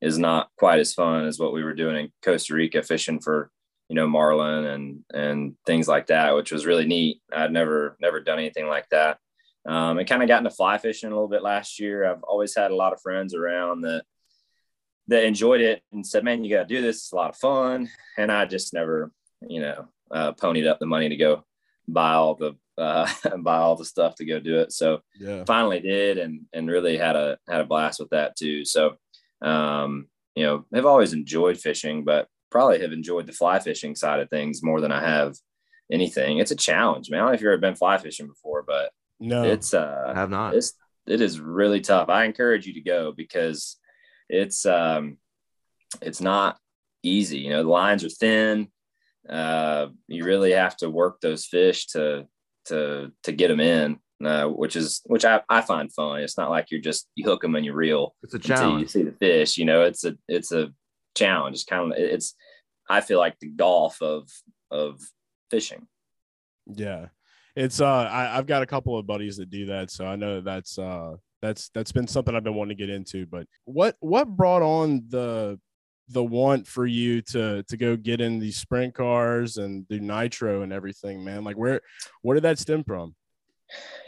is 0.00 0.18
not 0.18 0.48
quite 0.56 0.78
as 0.78 0.94
fun 0.94 1.26
as 1.26 1.38
what 1.38 1.52
we 1.52 1.64
were 1.64 1.74
doing 1.74 1.96
in 1.96 2.12
Costa 2.22 2.54
Rica, 2.54 2.82
fishing 2.82 3.20
for 3.20 3.50
you 3.88 3.96
know 3.96 4.06
marlin 4.06 4.64
and 4.64 5.04
and 5.12 5.56
things 5.66 5.88
like 5.88 6.06
that, 6.06 6.34
which 6.34 6.52
was 6.52 6.66
really 6.66 6.86
neat. 6.86 7.20
I'd 7.32 7.52
never 7.52 7.96
never 8.00 8.20
done 8.20 8.38
anything 8.38 8.68
like 8.68 8.88
that. 8.90 9.18
Um, 9.66 9.98
and 9.98 10.08
kind 10.08 10.22
of 10.22 10.28
got 10.28 10.38
into 10.38 10.50
fly 10.50 10.76
fishing 10.76 11.10
a 11.10 11.14
little 11.14 11.28
bit 11.28 11.42
last 11.42 11.80
year. 11.80 12.04
I've 12.04 12.22
always 12.22 12.54
had 12.54 12.70
a 12.70 12.76
lot 12.76 12.92
of 12.92 13.00
friends 13.00 13.34
around 13.34 13.82
that 13.82 14.04
that 15.08 15.24
enjoyed 15.24 15.60
it 15.60 15.82
and 15.92 16.06
said, 16.06 16.24
"Man, 16.24 16.44
you 16.44 16.54
got 16.54 16.68
to 16.68 16.74
do 16.74 16.82
this. 16.82 16.96
It's 16.96 17.12
a 17.12 17.16
lot 17.16 17.30
of 17.30 17.36
fun." 17.36 17.88
And 18.18 18.30
I 18.30 18.44
just 18.44 18.74
never, 18.74 19.10
you 19.40 19.60
know, 19.60 19.88
uh, 20.10 20.32
ponied 20.32 20.68
up 20.68 20.78
the 20.78 20.86
money 20.86 21.08
to 21.08 21.16
go 21.16 21.44
buy 21.88 22.12
all 22.12 22.34
the 22.34 22.56
uh, 22.76 23.08
buy 23.38 23.58
all 23.58 23.76
the 23.76 23.84
stuff 23.84 24.16
to 24.16 24.24
go 24.24 24.38
do 24.38 24.58
it. 24.58 24.72
So 24.72 25.00
yeah. 25.18 25.44
finally 25.44 25.80
did, 25.80 26.18
and 26.18 26.42
and 26.52 26.68
really 26.68 26.96
had 26.98 27.16
a 27.16 27.38
had 27.48 27.60
a 27.60 27.66
blast 27.66 28.00
with 28.00 28.10
that 28.10 28.36
too. 28.36 28.64
So 28.64 28.96
um, 29.42 30.08
you 30.34 30.44
know, 30.44 30.64
have 30.74 30.86
always 30.86 31.12
enjoyed 31.12 31.58
fishing, 31.58 32.04
but 32.04 32.28
probably 32.50 32.80
have 32.80 32.92
enjoyed 32.92 33.26
the 33.26 33.32
fly 33.32 33.58
fishing 33.58 33.94
side 33.94 34.20
of 34.20 34.30
things 34.30 34.62
more 34.62 34.80
than 34.80 34.92
I 34.92 35.00
have 35.00 35.36
anything. 35.90 36.38
It's 36.38 36.50
a 36.50 36.56
challenge, 36.56 37.10
man. 37.10 37.20
I 37.20 37.22
don't 37.22 37.30
know 37.30 37.34
if 37.34 37.40
you've 37.40 37.48
ever 37.48 37.58
been 37.58 37.74
fly 37.74 37.98
fishing 37.98 38.26
before, 38.26 38.62
but 38.62 38.90
no, 39.20 39.44
it's 39.44 39.74
uh, 39.74 40.04
I 40.08 40.14
have 40.14 40.30
not. 40.30 40.54
It's 40.54 40.74
it 41.06 41.20
is 41.20 41.40
really 41.40 41.80
tough. 41.80 42.08
I 42.08 42.24
encourage 42.24 42.66
you 42.66 42.74
to 42.74 42.80
go 42.80 43.12
because 43.12 43.76
it's 44.28 44.66
um, 44.66 45.18
it's 46.00 46.20
not 46.20 46.58
easy. 47.02 47.38
You 47.38 47.50
know, 47.50 47.62
the 47.62 47.68
lines 47.68 48.04
are 48.04 48.08
thin. 48.08 48.68
Uh, 49.28 49.88
you 50.08 50.24
really 50.24 50.52
have 50.52 50.76
to 50.78 50.90
work 50.90 51.20
those 51.20 51.46
fish 51.46 51.86
to 51.88 52.26
to 52.66 53.12
to 53.22 53.32
get 53.32 53.48
them 53.48 53.60
in, 53.60 53.98
uh, 54.24 54.46
which 54.46 54.76
is 54.76 55.02
which 55.06 55.24
I, 55.24 55.42
I 55.48 55.60
find 55.60 55.92
fun. 55.92 56.20
It's 56.20 56.38
not 56.38 56.50
like 56.50 56.70
you're 56.70 56.80
just 56.80 57.08
you 57.14 57.24
hook 57.24 57.42
them 57.42 57.54
and 57.54 57.64
you 57.64 57.72
reel. 57.72 58.14
It's 58.22 58.34
a 58.34 58.38
challenge. 58.38 58.82
You 58.82 58.88
see 58.88 59.02
the 59.02 59.12
fish, 59.12 59.58
you 59.58 59.64
know. 59.64 59.82
It's 59.82 60.04
a 60.04 60.16
it's 60.28 60.52
a 60.52 60.72
challenge. 61.14 61.54
It's 61.54 61.64
kind 61.64 61.92
of 61.92 61.98
it's. 61.98 62.34
I 62.88 63.00
feel 63.00 63.18
like 63.18 63.38
the 63.38 63.48
golf 63.48 64.02
of 64.02 64.28
of 64.70 65.00
fishing. 65.50 65.86
Yeah, 66.66 67.06
it's 67.56 67.80
uh 67.80 67.86
I, 67.86 68.36
I've 68.36 68.46
got 68.46 68.62
a 68.62 68.66
couple 68.66 68.98
of 68.98 69.06
buddies 69.06 69.36
that 69.36 69.50
do 69.50 69.66
that, 69.66 69.90
so 69.90 70.06
I 70.06 70.16
know 70.16 70.40
that's 70.40 70.78
uh 70.78 71.14
that's 71.42 71.68
that's 71.70 71.92
been 71.92 72.06
something 72.06 72.34
I've 72.34 72.44
been 72.44 72.54
wanting 72.54 72.76
to 72.76 72.82
get 72.86 72.94
into. 72.94 73.26
But 73.26 73.46
what 73.64 73.96
what 74.00 74.28
brought 74.28 74.62
on 74.62 75.04
the 75.08 75.58
the 76.08 76.24
want 76.24 76.66
for 76.66 76.86
you 76.86 77.22
to 77.22 77.62
to 77.62 77.76
go 77.76 77.96
get 77.96 78.20
in 78.20 78.38
these 78.38 78.56
sprint 78.56 78.94
cars 78.94 79.56
and 79.56 79.86
do 79.88 80.00
nitro 80.00 80.62
and 80.62 80.72
everything, 80.72 81.24
man? 81.24 81.44
Like 81.44 81.56
where 81.56 81.80
where 82.22 82.34
did 82.34 82.44
that 82.44 82.58
stem 82.58 82.84
from? 82.84 83.14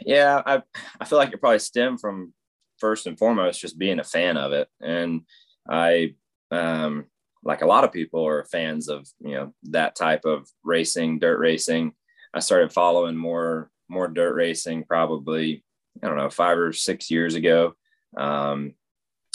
Yeah, 0.05 0.41
I 0.45 0.61
I 0.99 1.05
feel 1.05 1.17
like 1.17 1.33
it 1.33 1.39
probably 1.39 1.59
stemmed 1.59 2.01
from 2.01 2.33
first 2.79 3.07
and 3.07 3.17
foremost 3.17 3.61
just 3.61 3.79
being 3.79 3.99
a 3.99 4.03
fan 4.03 4.37
of 4.37 4.51
it. 4.51 4.67
And 4.81 5.21
I 5.69 6.15
um 6.51 7.05
like 7.43 7.61
a 7.61 7.67
lot 7.67 7.83
of 7.83 7.93
people 7.93 8.25
are 8.25 8.45
fans 8.45 8.89
of, 8.89 9.07
you 9.19 9.31
know, 9.35 9.53
that 9.63 9.95
type 9.95 10.25
of 10.25 10.49
racing, 10.63 11.19
dirt 11.19 11.39
racing. 11.39 11.93
I 12.37 12.39
started 12.39 12.71
following 12.71 13.15
more 13.15 13.69
more 13.89 14.07
dirt 14.07 14.35
racing 14.35 14.83
probably, 14.83 15.63
I 16.03 16.07
don't 16.07 16.17
know, 16.17 16.29
five 16.29 16.57
or 16.57 16.73
six 16.73 17.11
years 17.11 17.35
ago. 17.35 17.75
Um 18.15 18.73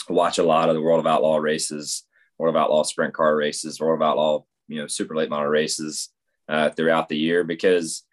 watch 0.09 0.37
a 0.37 0.43
lot 0.43 0.69
of 0.69 0.75
the 0.75 0.81
World 0.81 0.99
of 0.99 1.07
Outlaw 1.07 1.37
races 1.37 2.05
World 2.37 2.55
of 2.55 2.61
Outlaw 2.61 2.83
sprint 2.83 3.13
car 3.13 3.35
races, 3.35 3.79
World 3.79 4.01
of 4.01 4.07
Outlaw, 4.07 4.43
you 4.67 4.81
know, 4.81 4.87
super 4.87 5.15
late 5.15 5.29
model 5.29 5.47
races 5.47 6.09
uh, 6.49 6.69
throughout 6.69 7.09
the 7.09 7.17
year 7.17 7.43
because, 7.43 8.03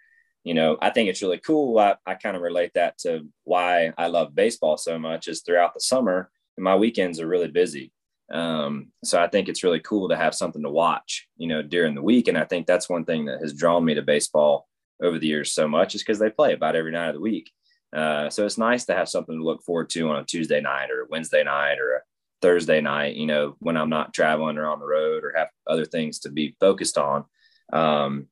you 0.44 0.54
know, 0.54 0.76
I 0.80 0.90
think 0.90 1.08
it's 1.08 1.22
really 1.22 1.38
cool. 1.38 1.78
I, 1.78 1.96
I 2.06 2.14
kind 2.14 2.36
of 2.36 2.42
relate 2.42 2.72
that 2.74 2.98
to 2.98 3.26
why 3.44 3.92
I 3.98 4.06
love 4.08 4.34
baseball 4.34 4.76
so 4.76 4.98
much 4.98 5.28
is 5.28 5.42
throughout 5.42 5.74
the 5.74 5.80
summer, 5.80 6.30
my 6.58 6.76
weekends 6.76 7.18
are 7.20 7.26
really 7.26 7.48
busy. 7.48 7.92
Um, 8.30 8.92
so 9.02 9.20
I 9.20 9.26
think 9.26 9.48
it's 9.48 9.64
really 9.64 9.80
cool 9.80 10.08
to 10.08 10.16
have 10.16 10.34
something 10.34 10.62
to 10.62 10.70
watch, 10.70 11.26
you 11.36 11.48
know, 11.48 11.62
during 11.62 11.94
the 11.94 12.02
week. 12.02 12.28
And 12.28 12.38
I 12.38 12.44
think 12.44 12.66
that's 12.66 12.88
one 12.88 13.04
thing 13.04 13.24
that 13.24 13.40
has 13.40 13.54
drawn 13.54 13.84
me 13.84 13.94
to 13.94 14.02
baseball 14.02 14.68
over 15.02 15.18
the 15.18 15.26
years 15.26 15.52
so 15.52 15.66
much 15.68 15.94
is 15.94 16.02
because 16.02 16.18
they 16.18 16.30
play 16.30 16.52
about 16.52 16.76
every 16.76 16.92
night 16.92 17.08
of 17.08 17.14
the 17.14 17.20
week. 17.20 17.50
Uh, 17.94 18.30
so 18.30 18.46
it's 18.46 18.58
nice 18.58 18.84
to 18.84 18.94
have 18.94 19.08
something 19.08 19.38
to 19.38 19.44
look 19.44 19.62
forward 19.62 19.90
to 19.90 20.08
on 20.08 20.16
a 20.16 20.24
Tuesday 20.24 20.60
night 20.60 20.90
or 20.90 21.02
a 21.02 21.06
Wednesday 21.10 21.42
night 21.42 21.78
or 21.78 21.94
a 21.94 22.00
Thursday 22.40 22.80
night, 22.80 23.16
you 23.16 23.26
know, 23.26 23.56
when 23.58 23.76
I'm 23.76 23.90
not 23.90 24.14
traveling 24.14 24.58
or 24.58 24.66
on 24.66 24.78
the 24.78 24.86
road 24.86 25.24
or 25.24 25.34
have 25.36 25.48
other 25.66 25.84
things 25.84 26.20
to 26.20 26.30
be 26.30 26.56
focused 26.60 26.98
on 26.98 27.24
um, 27.72 28.26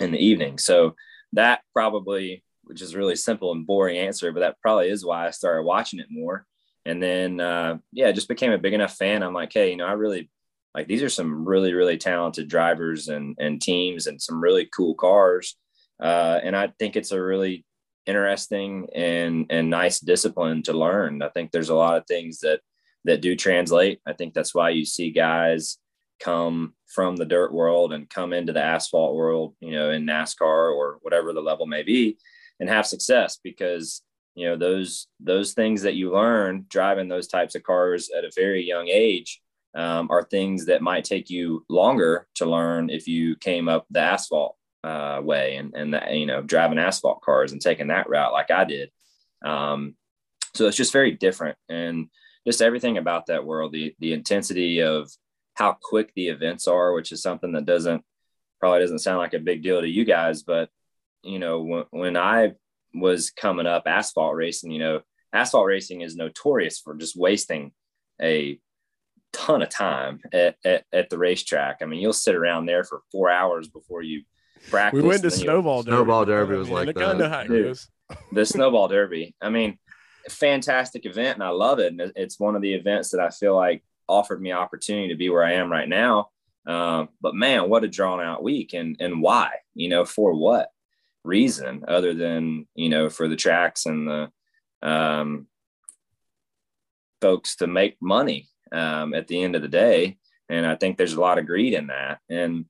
in 0.00 0.12
the 0.12 0.24
evening. 0.24 0.58
So 0.58 0.94
that 1.32 1.62
probably, 1.72 2.44
which 2.64 2.80
is 2.80 2.94
really 2.94 3.16
simple 3.16 3.52
and 3.52 3.66
boring 3.66 3.98
answer, 3.98 4.32
but 4.32 4.40
that 4.40 4.60
probably 4.60 4.88
is 4.88 5.04
why 5.04 5.26
I 5.26 5.30
started 5.30 5.64
watching 5.64 6.00
it 6.00 6.06
more. 6.10 6.46
And 6.84 7.02
then, 7.02 7.40
uh, 7.40 7.78
yeah, 7.92 8.10
just 8.12 8.28
became 8.28 8.52
a 8.52 8.58
big 8.58 8.72
enough 8.72 8.96
fan. 8.96 9.22
I'm 9.22 9.34
like, 9.34 9.52
hey, 9.52 9.70
you 9.70 9.76
know, 9.76 9.86
I 9.86 9.92
really 9.92 10.30
like 10.74 10.88
these 10.88 11.02
are 11.02 11.08
some 11.08 11.46
really, 11.46 11.74
really 11.74 11.98
talented 11.98 12.48
drivers 12.48 13.08
and, 13.08 13.36
and 13.38 13.60
teams 13.60 14.06
and 14.06 14.20
some 14.20 14.42
really 14.42 14.68
cool 14.74 14.94
cars. 14.94 15.56
Uh, 16.02 16.40
and 16.42 16.56
I 16.56 16.72
think 16.78 16.96
it's 16.96 17.12
a 17.12 17.22
really 17.22 17.64
interesting 18.06 18.88
and, 18.94 19.46
and 19.50 19.70
nice 19.70 20.00
discipline 20.00 20.62
to 20.64 20.72
learn. 20.72 21.22
I 21.22 21.28
think 21.28 21.50
there's 21.50 21.68
a 21.68 21.74
lot 21.74 21.96
of 21.96 22.06
things 22.06 22.40
that, 22.40 22.60
that 23.04 23.20
do 23.20 23.36
translate. 23.36 24.00
I 24.06 24.12
think 24.12 24.34
that's 24.34 24.54
why 24.54 24.70
you 24.70 24.84
see 24.84 25.10
guys 25.10 25.78
come 26.18 26.74
from 26.92 27.16
the 27.16 27.24
dirt 27.24 27.52
world 27.52 27.92
and 27.92 28.10
come 28.10 28.32
into 28.32 28.52
the 28.52 28.62
asphalt 28.62 29.14
world, 29.14 29.54
you 29.60 29.72
know, 29.72 29.90
in 29.90 30.04
NASCAR 30.04 30.74
or 30.74 30.98
whatever 31.02 31.32
the 31.32 31.40
level 31.40 31.66
may 31.66 31.82
be 31.82 32.18
and 32.60 32.68
have 32.68 32.86
success 32.86 33.38
because 33.42 34.02
you 34.34 34.46
know 34.46 34.56
those 34.56 35.08
those 35.20 35.52
things 35.52 35.82
that 35.82 35.94
you 35.94 36.12
learn 36.12 36.64
driving 36.68 37.08
those 37.08 37.26
types 37.28 37.54
of 37.54 37.62
cars 37.62 38.10
at 38.16 38.24
a 38.24 38.32
very 38.34 38.64
young 38.64 38.88
age 38.88 39.40
um, 39.74 40.08
are 40.10 40.22
things 40.22 40.66
that 40.66 40.82
might 40.82 41.04
take 41.04 41.28
you 41.28 41.64
longer 41.68 42.26
to 42.36 42.46
learn 42.46 42.88
if 42.88 43.06
you 43.06 43.36
came 43.36 43.68
up 43.68 43.84
the 43.90 44.00
asphalt 44.00 44.56
uh, 44.84 45.20
way 45.22 45.56
and 45.56 45.74
and 45.74 45.94
that, 45.94 46.12
you 46.12 46.26
know 46.26 46.42
driving 46.42 46.78
asphalt 46.78 47.22
cars 47.22 47.52
and 47.52 47.60
taking 47.60 47.88
that 47.88 48.08
route 48.08 48.32
like 48.32 48.50
I 48.50 48.64
did. 48.64 48.90
Um, 49.44 49.94
so 50.54 50.66
it's 50.66 50.76
just 50.76 50.92
very 50.92 51.12
different 51.12 51.56
and 51.68 52.08
just 52.46 52.62
everything 52.62 52.98
about 52.98 53.26
that 53.26 53.44
world 53.44 53.72
the 53.72 53.94
the 53.98 54.12
intensity 54.12 54.82
of 54.82 55.10
how 55.54 55.76
quick 55.82 56.12
the 56.14 56.28
events 56.28 56.66
are 56.66 56.92
which 56.92 57.12
is 57.12 57.22
something 57.22 57.52
that 57.52 57.64
doesn't 57.64 58.04
probably 58.60 58.80
doesn't 58.80 59.00
sound 59.00 59.18
like 59.18 59.34
a 59.34 59.38
big 59.38 59.62
deal 59.62 59.80
to 59.80 59.88
you 59.88 60.04
guys 60.04 60.42
but 60.42 60.68
you 61.22 61.38
know 61.38 61.62
when, 61.62 61.84
when 61.90 62.16
i 62.16 62.52
was 62.94 63.30
coming 63.30 63.66
up 63.66 63.84
asphalt 63.86 64.34
racing, 64.34 64.70
you 64.70 64.78
know, 64.78 65.00
asphalt 65.32 65.66
racing 65.66 66.02
is 66.02 66.16
notorious 66.16 66.78
for 66.78 66.94
just 66.94 67.16
wasting 67.16 67.72
a 68.20 68.58
ton 69.32 69.62
of 69.62 69.68
time 69.70 70.20
at, 70.32 70.56
at, 70.64 70.84
at 70.92 71.10
the 71.10 71.18
racetrack. 71.18 71.78
I 71.80 71.86
mean, 71.86 72.00
you'll 72.00 72.12
sit 72.12 72.34
around 72.34 72.66
there 72.66 72.84
for 72.84 73.02
four 73.10 73.30
hours 73.30 73.68
before 73.68 74.02
you 74.02 74.22
practice. 74.70 75.02
We 75.02 75.08
went 75.08 75.22
to 75.22 75.30
snowball 75.30 75.82
derby. 75.82 75.96
Snowball 75.96 76.24
derby 76.24 76.56
was 76.56 76.70
like 76.70 76.94
that. 76.94 77.18
Know 77.18 77.28
how 77.28 77.40
it 77.40 77.48
goes. 77.48 77.88
the 78.32 78.44
snowball 78.46 78.88
derby. 78.88 79.34
I 79.40 79.50
mean, 79.50 79.78
fantastic 80.28 81.06
event, 81.06 81.36
and 81.36 81.44
I 81.44 81.50
love 81.50 81.78
it. 81.78 81.92
And 81.92 82.12
it's 82.16 82.38
one 82.38 82.56
of 82.56 82.62
the 82.62 82.74
events 82.74 83.10
that 83.10 83.20
I 83.20 83.30
feel 83.30 83.56
like 83.56 83.82
offered 84.08 84.40
me 84.40 84.52
opportunity 84.52 85.08
to 85.08 85.16
be 85.16 85.30
where 85.30 85.44
I 85.44 85.54
am 85.54 85.70
right 85.70 85.88
now. 85.88 86.30
Um, 86.66 87.08
but 87.20 87.34
man, 87.34 87.68
what 87.68 87.84
a 87.84 87.88
drawn 87.88 88.20
out 88.20 88.42
week, 88.42 88.72
and 88.74 88.96
and 89.00 89.20
why? 89.20 89.50
You 89.74 89.88
know, 89.88 90.04
for 90.04 90.34
what? 90.34 90.70
reason 91.24 91.84
other 91.86 92.14
than 92.14 92.66
you 92.74 92.88
know 92.88 93.08
for 93.08 93.28
the 93.28 93.36
tracks 93.36 93.86
and 93.86 94.08
the 94.08 94.30
um, 94.82 95.46
folks 97.20 97.56
to 97.56 97.66
make 97.66 97.96
money 98.00 98.48
um, 98.72 99.14
at 99.14 99.28
the 99.28 99.42
end 99.42 99.54
of 99.54 99.62
the 99.62 99.68
day 99.68 100.18
and 100.48 100.66
i 100.66 100.74
think 100.74 100.96
there's 100.96 101.12
a 101.14 101.20
lot 101.20 101.38
of 101.38 101.46
greed 101.46 101.74
in 101.74 101.86
that 101.88 102.18
and 102.28 102.64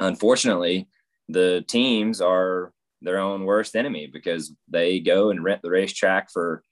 unfortunately 0.00 0.88
the 1.32 1.64
teams 1.66 2.20
are 2.20 2.72
their 3.00 3.18
own 3.18 3.44
worst 3.44 3.74
enemy 3.74 4.08
because 4.12 4.52
they 4.68 5.00
go 5.00 5.30
and 5.30 5.42
rent 5.42 5.62
the 5.62 5.70
racetrack 5.70 6.30
for 6.30 6.62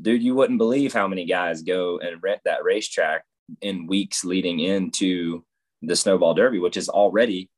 dude 0.00 0.22
you 0.22 0.34
wouldn't 0.34 0.58
believe 0.58 0.92
how 0.92 1.08
many 1.08 1.24
guys 1.24 1.62
go 1.62 1.98
and 1.98 2.22
rent 2.22 2.40
that 2.44 2.64
racetrack 2.64 3.24
in 3.60 3.86
weeks 3.86 4.24
leading 4.24 4.60
into 4.60 5.44
the 5.82 5.96
snowball 5.96 6.34
derby 6.34 6.58
which 6.58 6.76
is 6.76 6.88
already 6.88 7.50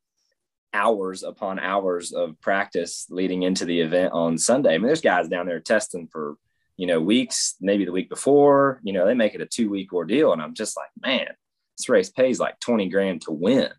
hours 0.75 1.23
upon 1.23 1.59
hours 1.59 2.13
of 2.13 2.39
practice 2.41 3.07
leading 3.09 3.45
into 3.45 3.65
the 3.65 3.81
event 3.81 4.13
on 4.13 4.37
Sunday. 4.37 4.75
I 4.75 4.79
mean, 4.79 4.89
there's 4.89 5.01
guys 5.01 5.29
down 5.29 5.47
there 5.47 5.61
testing 5.61 6.09
for, 6.09 6.37
you 6.77 6.87
know, 6.87 7.01
weeks, 7.01 7.55
maybe 7.61 7.85
the 7.85 7.93
week 7.93 8.11
before, 8.11 8.81
you 8.83 8.93
know, 8.93 9.07
they 9.07 9.15
make 9.15 9.35
it 9.35 9.41
a 9.41 9.47
two 9.47 9.71
week 9.71 9.93
ordeal. 9.93 10.33
And 10.33 10.43
I'm 10.43 10.55
just 10.55 10.77
like, 10.77 10.91
man, 11.01 11.29
this 11.79 11.89
race 11.89 12.11
pays 12.11 12.41
like 12.41 12.59
20 12.61 12.89
grand 12.89 13.23
to 13.23 13.31
win. 13.31 13.71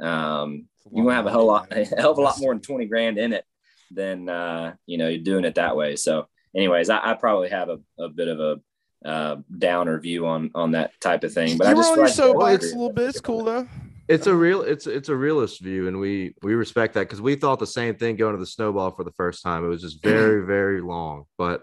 Um, 0.00 0.68
you're 0.92 1.04
gonna 1.04 1.16
have 1.16 1.26
a 1.26 1.30
whole 1.30 1.46
lot, 1.46 1.68
a 1.70 1.84
hell 1.84 2.12
of 2.12 2.18
a 2.18 2.20
lot 2.20 2.38
more 2.38 2.52
than 2.52 2.62
20 2.62 2.86
grand 2.86 3.18
in 3.18 3.32
it 3.32 3.44
than, 3.90 4.28
uh, 4.28 4.74
you 4.86 4.98
know, 4.98 5.08
you're 5.08 5.22
doing 5.22 5.44
it 5.44 5.56
that 5.56 5.76
way. 5.76 5.96
So 5.96 6.26
anyways, 6.54 6.90
I, 6.90 7.10
I 7.10 7.14
probably 7.14 7.50
have 7.50 7.68
a, 7.68 7.78
a 7.98 8.08
bit 8.08 8.28
of 8.28 8.40
a, 8.40 8.60
uh, 9.06 9.36
downer 9.58 10.00
view 10.00 10.26
on, 10.26 10.50
on 10.54 10.72
that 10.72 10.90
type 11.00 11.22
of 11.22 11.32
thing, 11.32 11.58
but 11.58 11.66
you 11.66 11.70
I 11.70 11.74
just, 11.74 11.92
on 11.92 11.98
your 11.98 12.08
soapbox 12.08 12.72
a 12.72 12.74
little 12.74 12.92
bit. 12.92 13.08
It's 13.10 13.20
cool 13.20 13.44
though. 13.44 13.68
It's 14.08 14.26
a 14.26 14.34
real 14.34 14.62
it's 14.62 14.86
it's 14.86 15.08
a 15.08 15.16
realist 15.16 15.60
view 15.60 15.88
and 15.88 15.98
we 15.98 16.34
we 16.42 16.54
respect 16.54 16.94
that 16.94 17.00
because 17.00 17.20
we 17.20 17.34
thought 17.34 17.58
the 17.58 17.66
same 17.66 17.96
thing 17.96 18.16
going 18.16 18.34
to 18.34 18.38
the 18.38 18.46
snowball 18.46 18.92
for 18.92 19.04
the 19.04 19.12
first 19.12 19.42
time. 19.42 19.64
It 19.64 19.68
was 19.68 19.82
just 19.82 20.02
very 20.02 20.46
very 20.46 20.80
long. 20.80 21.24
But 21.36 21.62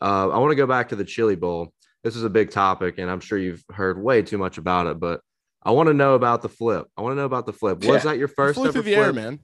uh, 0.00 0.30
i 0.30 0.38
want 0.38 0.50
to 0.52 0.56
go 0.56 0.66
back 0.66 0.88
to 0.88 0.96
the 0.96 1.04
chili 1.04 1.36
bowl. 1.36 1.72
This 2.02 2.16
is 2.16 2.24
a 2.24 2.30
big 2.30 2.50
topic 2.50 2.96
and 2.98 3.10
i'm 3.10 3.20
sure 3.20 3.38
you've 3.38 3.62
heard 3.70 4.02
way 4.02 4.22
too 4.22 4.38
much 4.38 4.56
about 4.56 4.86
it 4.86 4.98
but 4.98 5.20
i 5.62 5.70
want 5.70 5.88
to 5.88 5.94
know 5.94 6.14
about 6.14 6.42
the 6.42 6.48
flip 6.48 6.86
i 6.96 7.02
want 7.02 7.12
to 7.12 7.16
know 7.16 7.26
about 7.26 7.46
the 7.46 7.52
flip 7.52 7.78
was 7.78 8.04
yeah. 8.04 8.10
that 8.10 8.18
your 8.18 8.28
first 8.28 8.58
ever 8.58 8.72
flip 8.72 8.86
air, 8.86 9.12
man 9.12 9.38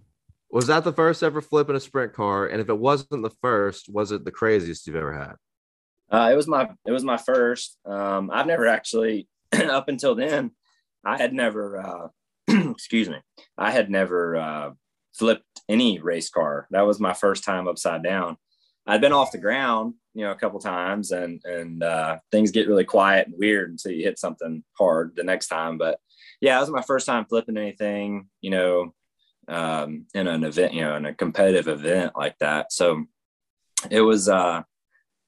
was 0.50 0.66
that 0.68 0.84
the 0.84 0.92
first 0.92 1.22
ever 1.22 1.40
flip 1.40 1.68
in 1.68 1.76
a 1.76 1.80
sprint 1.80 2.12
car 2.12 2.46
and 2.46 2.60
if 2.60 2.68
it 2.68 2.78
wasn't 2.78 3.22
the 3.22 3.34
first 3.42 3.88
was 3.88 4.12
it 4.12 4.24
the 4.24 4.30
craziest 4.30 4.86
you've 4.86 4.96
ever 4.96 5.12
had 5.12 5.34
uh, 6.08 6.30
it 6.30 6.36
was 6.36 6.46
my 6.46 6.68
it 6.86 6.92
was 6.92 7.04
my 7.04 7.16
first 7.16 7.78
um, 7.84 8.30
i've 8.32 8.46
never 8.46 8.66
actually 8.66 9.28
up 9.52 9.88
until 9.88 10.14
then 10.14 10.52
i 11.04 11.16
had 11.16 11.32
never 11.32 11.78
uh, 11.78 12.08
excuse 12.70 13.08
me, 13.08 13.16
I 13.58 13.70
had 13.70 13.90
never 13.90 14.36
uh, 14.36 14.70
flipped 15.14 15.44
any 15.68 15.98
race 15.98 16.30
car. 16.30 16.66
That 16.70 16.86
was 16.86 17.00
my 17.00 17.12
first 17.12 17.44
time 17.44 17.66
upside 17.66 18.02
down. 18.02 18.36
I'd 18.86 19.00
been 19.00 19.12
off 19.12 19.32
the 19.32 19.38
ground, 19.38 19.94
you 20.14 20.24
know, 20.24 20.30
a 20.30 20.36
couple 20.36 20.60
times, 20.60 21.10
and 21.10 21.40
and 21.44 21.82
uh, 21.82 22.18
things 22.30 22.52
get 22.52 22.68
really 22.68 22.84
quiet 22.84 23.26
and 23.26 23.36
weird 23.36 23.70
until 23.70 23.92
you 23.92 24.04
hit 24.04 24.18
something 24.18 24.62
hard 24.78 25.14
the 25.16 25.24
next 25.24 25.48
time. 25.48 25.76
But 25.76 25.98
yeah, 26.40 26.56
it 26.56 26.60
was 26.60 26.70
my 26.70 26.82
first 26.82 27.06
time 27.06 27.24
flipping 27.24 27.56
anything, 27.56 28.28
you 28.40 28.50
know, 28.50 28.94
um, 29.48 30.06
in 30.14 30.26
an 30.26 30.44
event, 30.44 30.74
you 30.74 30.82
know, 30.82 30.96
in 30.96 31.06
a 31.06 31.14
competitive 31.14 31.68
event 31.68 32.12
like 32.16 32.38
that. 32.38 32.72
So 32.72 33.04
it 33.90 34.00
was 34.00 34.28
uh, 34.28 34.62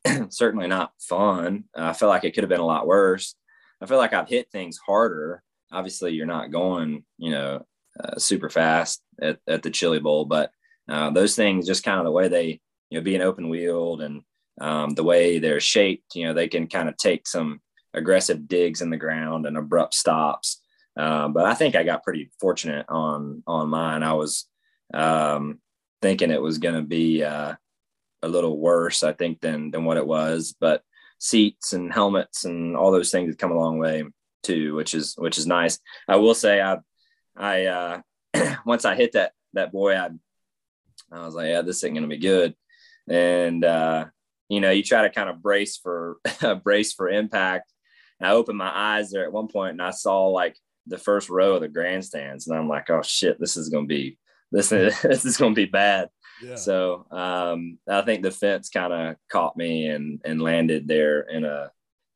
certainly 0.29 0.67
not 0.67 0.93
fun. 1.01 1.65
I 1.77 1.93
feel 1.93 2.09
like 2.09 2.25
it 2.25 2.35
could 2.35 2.45
have 2.45 2.51
been 2.51 2.61
a 2.61 2.67
lot 2.67 2.87
worse. 2.87 3.35
I 3.81 3.87
feel 3.87 3.99
like 3.99 4.13
I've 4.13 4.29
hit 4.29 4.51
things 4.51 4.79
harder 4.79 5.43
obviously 5.73 6.13
you're 6.13 6.27
not 6.27 6.51
going, 6.51 7.05
you 7.19 7.31
know, 7.31 7.67
uh, 8.03 8.19
super 8.19 8.49
fast 8.49 9.03
at, 9.21 9.39
at 9.47 9.63
the 9.63 9.71
chili 9.71 9.99
bowl, 9.99 10.25
but 10.25 10.51
uh, 10.89 11.11
those 11.11 11.35
things, 11.35 11.67
just 11.67 11.85
kind 11.85 11.99
of 11.99 12.05
the 12.05 12.11
way 12.11 12.29
they, 12.29 12.61
you 12.91 12.99
know, 12.99 13.03
being 13.03 13.21
open 13.21 13.49
wheeled 13.49 14.01
and 14.01 14.23
um, 14.61 14.91
the 14.91 15.05
way 15.05 15.39
they're 15.39 15.61
shaped, 15.61 16.15
you 16.15 16.25
know, 16.25 16.35
they 16.35 16.49
can 16.49 16.67
kind 16.67 16.89
of 16.89 16.97
take 16.97 17.27
some 17.27 17.61
aggressive 17.95 18.49
digs 18.49 18.81
in 18.81 18.91
the 18.91 18.97
ground 18.97 19.47
and 19.47 19.57
abrupt 19.57 19.95
stops. 19.95 20.61
Um, 20.99 21.33
but 21.33 21.47
I 21.47 21.55
think 21.55 21.77
I 21.77 21.85
got 21.85 22.03
pretty 22.03 22.31
fortunate 22.41 22.87
on 22.89 23.45
on 23.47 23.69
mine. 23.69 24.03
I 24.03 24.15
was 24.15 24.47
um, 24.93 25.61
thinking 26.03 26.31
it 26.31 26.43
was 26.43 26.59
going 26.59 26.75
to 26.75 26.83
be 26.83 27.23
uh, 27.23 27.55
a 28.23 28.29
little 28.29 28.59
worse, 28.59 29.05
I 29.05 29.13
think, 29.13 29.41
than 29.41 29.71
than 29.71 29.85
what 29.85 29.97
it 29.97 30.07
was. 30.07 30.57
But 30.59 30.83
seats 31.21 31.73
and 31.73 31.93
helmets 31.93 32.45
and 32.45 32.77
all 32.77 32.91
those 32.91 33.11
things 33.11 33.29
have 33.29 33.39
come 33.39 33.53
a 33.53 33.59
long 33.59 33.79
way 33.79 34.05
too, 34.43 34.75
which 34.75 34.93
is 34.93 35.15
which 35.17 35.39
is 35.39 35.47
nice. 35.47 35.79
I 36.09 36.17
will 36.17 36.35
say 36.35 36.61
I 36.61 36.79
I 37.37 37.67
uh 37.67 38.01
once 38.67 38.85
I 38.85 38.97
hit 38.97 39.13
that 39.13 39.33
that 39.53 39.71
boy, 39.71 39.97
I 39.97 40.11
I 41.13 41.25
was 41.25 41.35
like, 41.35 41.49
yeah, 41.49 41.63
this 41.63 41.85
ain't 41.85 41.95
gonna 41.95 42.09
be 42.09 42.19
good. 42.19 42.57
And 43.09 43.65
uh, 43.65 44.07
you 44.49 44.61
know, 44.61 44.71
you 44.71 44.83
try 44.83 45.03
to 45.03 45.11
kind 45.11 45.31
of 45.31 45.43
brace 45.43 45.77
for 45.77 46.19
brace 46.65 46.93
for 46.93 47.09
impact. 47.09 47.73
And 48.19 48.29
I 48.29 48.33
opened 48.33 48.59
my 48.59 48.73
eyes 48.75 49.11
there 49.11 49.25
at 49.25 49.33
one 49.33 49.47
point 49.47 49.73
and 49.73 49.83
I 49.83 49.91
saw 49.91 50.27
like 50.27 50.57
the 50.89 50.99
first 50.99 51.29
row 51.29 51.55
of 51.55 51.61
the 51.61 51.69
grandstands, 51.69 52.47
and 52.47 52.59
I'm 52.59 52.69
like, 52.69 52.91
oh 52.91 53.03
shit, 53.03 53.39
this 53.39 53.57
is 53.57 53.69
gonna 53.69 53.87
be 53.87 54.19
this 54.51 54.73
is 54.73 55.01
this 55.03 55.25
is 55.25 55.37
gonna 55.37 55.55
be 55.55 55.67
bad. 55.67 56.09
Yeah. 56.43 56.57
So 56.57 57.07
um, 57.11 57.79
I 57.89 58.03
think 58.03 58.23
the 58.23 58.31
fence 58.31 58.71
kind 58.71 58.93
of 58.93 59.17
caught 59.31 59.57
me 59.57 59.87
and 59.87 60.21
and 60.25 60.41
landed 60.41 60.89
there 60.89 61.21
in 61.21 61.45
a 61.45 61.71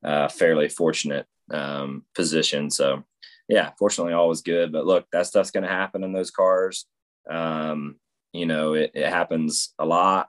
uh, 0.05 0.29
fairly 0.29 0.69
fortunate 0.69 1.26
um, 1.50 2.05
position. 2.14 2.71
So 2.71 3.05
yeah, 3.49 3.71
fortunately, 3.79 4.12
all 4.12 4.29
was 4.29 4.43
good. 4.43 4.73
But 4.73 4.87
look, 4.87 5.07
that 5.12 5.26
stuff's 5.26 5.50
going 5.50 5.64
to 5.64 5.69
happen 5.69 6.05
in 6.05 6.12
those 6.12 6.31
cars. 6.31 6.87
Um, 7.29 7.97
you 8.33 8.47
know, 8.47 8.75
it, 8.75 8.93
it 8.95 9.09
happens 9.09 9.75
a 9.79 9.85
lot. 9.85 10.29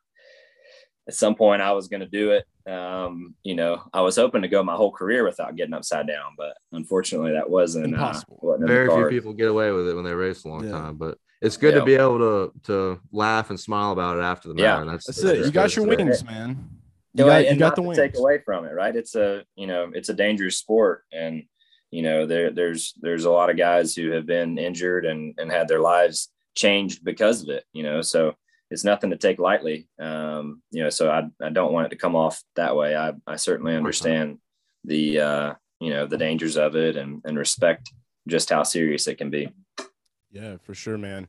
At 1.07 1.15
some 1.15 1.35
point, 1.35 1.61
I 1.61 1.71
was 1.73 1.87
going 1.87 2.01
to 2.01 2.07
do 2.07 2.31
it. 2.31 2.45
Um, 2.65 3.35
you 3.43 3.55
know, 3.55 3.83
I 3.93 4.01
was 4.01 4.15
hoping 4.15 4.41
to 4.41 4.47
go 4.47 4.63
my 4.63 4.75
whole 4.75 4.91
career 4.91 5.23
without 5.25 5.55
getting 5.55 5.73
upside 5.73 6.07
down, 6.07 6.33
but 6.37 6.55
unfortunately, 6.71 7.33
that 7.33 7.49
wasn't 7.49 7.85
uh, 7.85 7.89
Impossible. 7.89 8.39
Uh, 8.41 8.47
wasn't 8.47 8.67
Very 8.67 8.87
few 8.89 9.07
people 9.09 9.33
get 9.33 9.49
away 9.49 9.71
with 9.71 9.89
it 9.89 9.95
when 9.95 10.05
they 10.05 10.13
race 10.13 10.45
a 10.45 10.47
long 10.47 10.63
Yeah. 10.63 10.71
time, 10.71 10.95
but 10.95 11.17
it's 11.41 11.57
good 11.57 11.73
Yeah. 11.73 11.81
to 11.81 11.85
be 11.85 11.95
able 11.95 12.19
to 12.19 12.51
to 12.67 12.99
laugh 13.11 13.49
and 13.49 13.59
smile 13.59 13.91
about 13.91 14.17
it 14.17 14.21
after 14.21 14.47
the 14.47 14.55
Yeah. 14.55 14.77
matter. 14.79 14.91
That's, 14.91 15.07
That's 15.07 15.23
it. 15.23 15.45
You 15.45 15.51
got 15.51 15.75
your 15.75 15.85
That's 15.85 15.97
good. 15.97 16.05
wings, 16.05 16.23
man. 16.23 16.69
No, 17.15 17.25
You 17.25 17.31
got, 17.31 17.51
you 17.53 17.59
got 17.59 17.75
the 17.75 17.81
to 17.81 17.87
wings. 17.89 17.97
take 17.99 18.17
away 18.17 18.39
from 18.45 18.65
it, 18.65 18.71
right? 18.71 18.95
It's 18.95 19.15
a 19.15 19.43
you 19.55 19.67
know 19.67 19.91
it's 19.93 20.09
a 20.09 20.13
dangerous 20.13 20.57
sport, 20.57 21.03
and 21.11 21.43
you 21.91 22.01
know 22.01 22.25
there 22.25 22.49
there's 22.49 22.93
there's 23.01 23.25
a 23.25 23.31
lot 23.31 23.49
of 23.49 23.57
guys 23.57 23.93
who 23.93 24.11
have 24.11 24.25
been 24.25 24.57
injured 24.57 25.05
and 25.05 25.35
and 25.37 25.51
had 25.51 25.67
their 25.67 25.81
lives 25.81 26.31
changed 26.55 27.03
because 27.03 27.43
of 27.43 27.49
it. 27.49 27.65
You 27.73 27.83
know, 27.83 28.01
so 28.01 28.35
it's 28.73 28.83
nothing 28.83 29.11
to 29.11 29.17
take 29.17 29.39
lightly. 29.39 29.87
Um, 29.99 30.61
you 30.71 30.83
know, 30.83 30.89
so 30.89 31.09
I 31.09 31.29
I 31.45 31.49
don't 31.49 31.71
want 31.71 31.85
it 31.85 31.89
to 31.89 31.95
come 31.95 32.15
off 32.15 32.41
that 32.55 32.75
way. 32.75 32.95
I 32.95 33.13
I 33.27 33.35
certainly 33.37 33.75
understand 33.75 34.39
the 34.83 35.19
uh, 35.19 35.53
you 35.79 35.91
know 35.91 36.07
the 36.07 36.17
dangers 36.17 36.57
of 36.57 36.75
it 36.75 36.97
and 36.97 37.21
and 37.23 37.37
respect 37.37 37.93
just 38.27 38.49
how 38.49 38.63
serious 38.63 39.07
it 39.07 39.15
can 39.17 39.29
be. 39.29 39.49
Yeah, 40.31 40.57
for 40.63 40.73
sure, 40.73 40.97
man. 40.97 41.27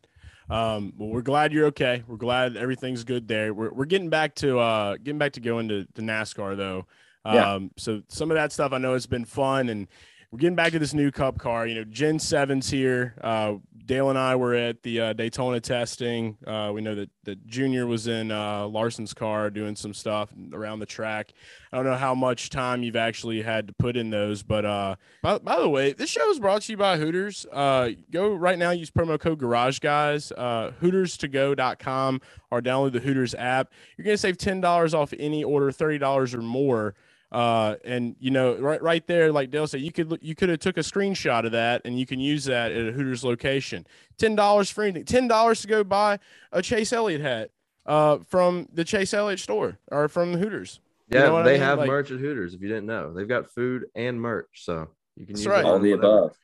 Um, 0.49 0.93
well, 0.97 1.09
we're 1.11 1.23
glad 1.23 1.53
you're 1.53 1.67
okay. 1.67 2.03
We're 2.07 2.17
glad 2.17 2.57
everything's 2.57 3.05
good 3.05 3.29
there. 3.29 3.53
We're, 3.55 3.73
we're 3.73 3.85
getting 3.85 4.11
back 4.11 4.35
to 4.37 4.59
uh 4.59 4.97
getting 4.97 5.19
back 5.19 5.33
to 5.35 5.41
going 5.41 5.69
to, 5.69 5.85
to 5.95 6.03
NASCAR 6.03 6.57
though. 6.57 6.87
Um, 7.25 7.35
Yeah. 7.35 7.59
so 7.79 8.03
some 8.09 8.31
of 8.31 8.37
that 8.37 8.53
stuff 8.53 8.73
I 8.73 8.79
know 8.79 8.93
has 8.95 9.07
been 9.07 9.25
fun 9.25 9.69
and 9.69 9.89
we're 10.35 10.39
getting 10.39 10.57
back 10.57 10.73
to 10.73 10.81
this 10.81 10.95
new 10.95 11.13
cup 11.13 11.39
car. 11.39 11.65
You 11.65 11.77
know, 11.77 11.85
Gen 11.85 12.19
7's 12.19 12.69
here. 12.69 13.15
Uh, 13.21 13.55
Dale 13.87 14.11
and 14.11 14.19
I 14.19 14.35
were 14.35 14.53
at 14.53 14.83
the 14.83 15.01
uh, 15.01 15.13
Daytona 15.13 15.61
testing. 15.61 16.37
Uh, 16.45 16.73
we 16.75 16.81
know 16.81 16.97
that, 16.97 17.09
that 17.23 17.47
Junior 17.47 17.87
was 17.87 18.09
in 18.09 18.33
uh, 18.33 18.67
Larson's 18.67 19.15
car 19.15 19.49
doing 19.49 19.77
some 19.77 19.95
stuff 19.95 20.31
around 20.53 20.81
the 20.81 20.87
track. 20.87 21.35
I 21.73 21.77
don't 21.77 21.87
know 21.87 21.95
how 21.95 22.17
much 22.17 22.51
time 22.51 22.83
you've 22.83 22.97
actually 22.97 23.43
had 23.43 23.69
to 23.69 23.73
put 23.75 23.97
in 23.97 24.11
those, 24.11 24.43
but 24.43 24.65
uh, 24.65 24.97
by, 25.23 25.39
by 25.39 25.61
the 25.61 25.69
way, 25.69 25.93
this 25.93 26.11
show 26.11 26.29
is 26.31 26.41
brought 26.41 26.63
to 26.63 26.73
you 26.73 26.79
by 26.79 26.97
Hooters. 26.97 27.47
Uh, 27.53 27.91
go 28.11 28.35
right 28.35 28.59
now, 28.59 28.73
use 28.73 28.91
promo 28.91 29.21
code 29.21 29.39
Garage 29.39 29.79
Guys, 29.79 30.33
uh, 30.33 30.73
HootersToGo.com, 30.83 32.21
or 32.51 32.61
download 32.61 32.91
the 32.91 33.01
Hooters 33.01 33.37
app. 33.37 33.71
You're 33.97 34.05
gonna 34.05 34.17
save 34.17 34.37
ten 34.37 34.61
dollars 34.61 34.95
off 34.95 35.15
any 35.17 35.45
order, 35.45 35.71
thirty 35.71 35.99
dollars 35.99 36.35
or 36.35 36.43
more. 36.43 36.97
Uh, 37.35 37.75
and 37.85 38.15
you 38.21 38.31
know, 38.31 38.55
right, 38.55 38.81
right 38.81 39.05
there, 39.09 39.33
like 39.33 39.51
Dale 39.51 39.67
said, 39.67 39.81
you 39.81 39.91
could 39.91 40.17
you 40.23 40.37
could 40.37 40.49
have 40.51 40.61
took 40.61 40.77
a 40.77 40.81
screenshot 40.83 41.45
of 41.45 41.51
that, 41.51 41.83
and 41.85 41.99
you 41.99 42.07
can 42.07 42.21
use 42.21 42.45
that 42.45 42.71
at 42.71 42.87
a 42.89 42.93
Hooters 42.93 43.25
location. 43.25 43.85
Ten 44.19 44.37
dollars 44.37 44.71
for 44.71 44.85
anything. 44.85 45.05
Ten 45.05 45.27
dollars 45.27 45.61
to 45.63 45.67
go 45.67 45.83
buy 45.83 46.21
a 46.53 46.63
Chase 46.63 46.93
Elliott 46.93 47.21
hat 47.21 47.51
uh, 47.87 48.19
from 48.29 48.69
the 48.73 48.85
Chase 48.85 49.13
Elliott 49.13 49.41
store 49.41 49.79
or 49.91 50.07
from 50.09 50.33
the 50.33 50.39
Hooters. 50.39 50.79
You 51.09 51.19
Yeah, 51.19 51.27
know 51.27 51.33
what 51.33 51.41
I 51.43 51.45
they 51.47 51.53
mean? 51.55 51.63
have 51.63 51.79
Like- 51.79 51.89
merch 51.89 52.13
at 52.13 52.21
Hooters. 52.21 52.55
If 52.55 52.61
you 52.63 52.69
didn't 52.69 52.87
know, 52.87 53.13
they've 53.13 53.27
got 53.27 53.51
food 53.51 53.87
and 53.97 54.21
merch, 54.21 54.47
so 54.65 54.89
you 55.17 55.27
can 55.27 55.35
use 55.37 55.45
right. 55.45 55.65
All 55.65 55.81
the 55.81 55.91
above. 55.91 56.37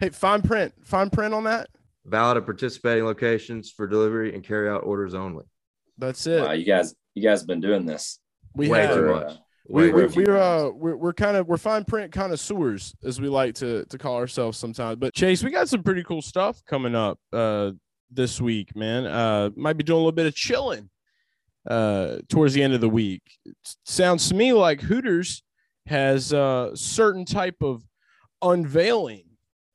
Hey, 0.00 0.10
fine 0.10 0.42
print, 0.42 0.74
fine 0.82 1.08
print 1.10 1.34
on 1.34 1.44
that. 1.44 1.68
Valid 2.04 2.38
at 2.38 2.44
participating 2.46 3.04
locations 3.04 3.70
for 3.70 3.86
delivery 3.86 4.34
and 4.34 4.42
carry 4.42 4.68
out 4.68 4.82
orders 4.82 5.14
only. 5.14 5.44
That's 5.98 6.26
it. 6.26 6.42
Wow, 6.42 6.50
you 6.50 6.64
guys 6.64 6.96
you 7.14 7.22
guys 7.22 7.42
have 7.42 7.46
been 7.46 7.60
doing 7.60 7.86
this. 7.86 8.18
we 8.54 8.68
Way 8.68 8.80
have. 8.86 8.96
too 8.96 9.02
for, 9.02 9.14
much. 9.14 9.32
We, 9.68 9.92
Way 9.92 9.92
we, 9.92 10.00
too 10.02 10.06
much. 10.06 10.16
we're 10.28 10.36
uh 10.36 10.68
we're, 10.70 10.96
we're 10.96 11.12
kind 11.12 11.36
of 11.36 11.46
we're 11.46 11.56
fine 11.56 11.84
print 11.84 12.12
connoisseurs 12.12 12.94
as 13.04 13.20
we 13.20 13.28
like 13.28 13.54
to 13.56 13.84
to 13.86 13.98
call 13.98 14.16
ourselves 14.16 14.58
sometimes 14.58 14.96
but 14.96 15.14
chase 15.14 15.42
we 15.44 15.50
got 15.50 15.68
some 15.68 15.82
pretty 15.82 16.02
cool 16.02 16.22
stuff 16.22 16.62
coming 16.66 16.94
up 16.94 17.18
uh 17.32 17.70
this 18.10 18.40
week 18.40 18.74
man 18.74 19.06
uh 19.06 19.50
might 19.56 19.76
be 19.76 19.84
doing 19.84 19.96
a 19.96 19.98
little 20.00 20.12
bit 20.12 20.26
of 20.26 20.34
chilling 20.34 20.90
uh 21.70 22.16
towards 22.28 22.54
the 22.54 22.62
end 22.62 22.74
of 22.74 22.80
the 22.80 22.88
week 22.88 23.22
it 23.44 23.54
sounds 23.84 24.28
to 24.28 24.34
me 24.34 24.52
like 24.52 24.80
hooters 24.80 25.42
has 25.86 26.32
uh 26.32 26.74
certain 26.74 27.24
type 27.24 27.56
of 27.62 27.82
unveiling 28.42 29.24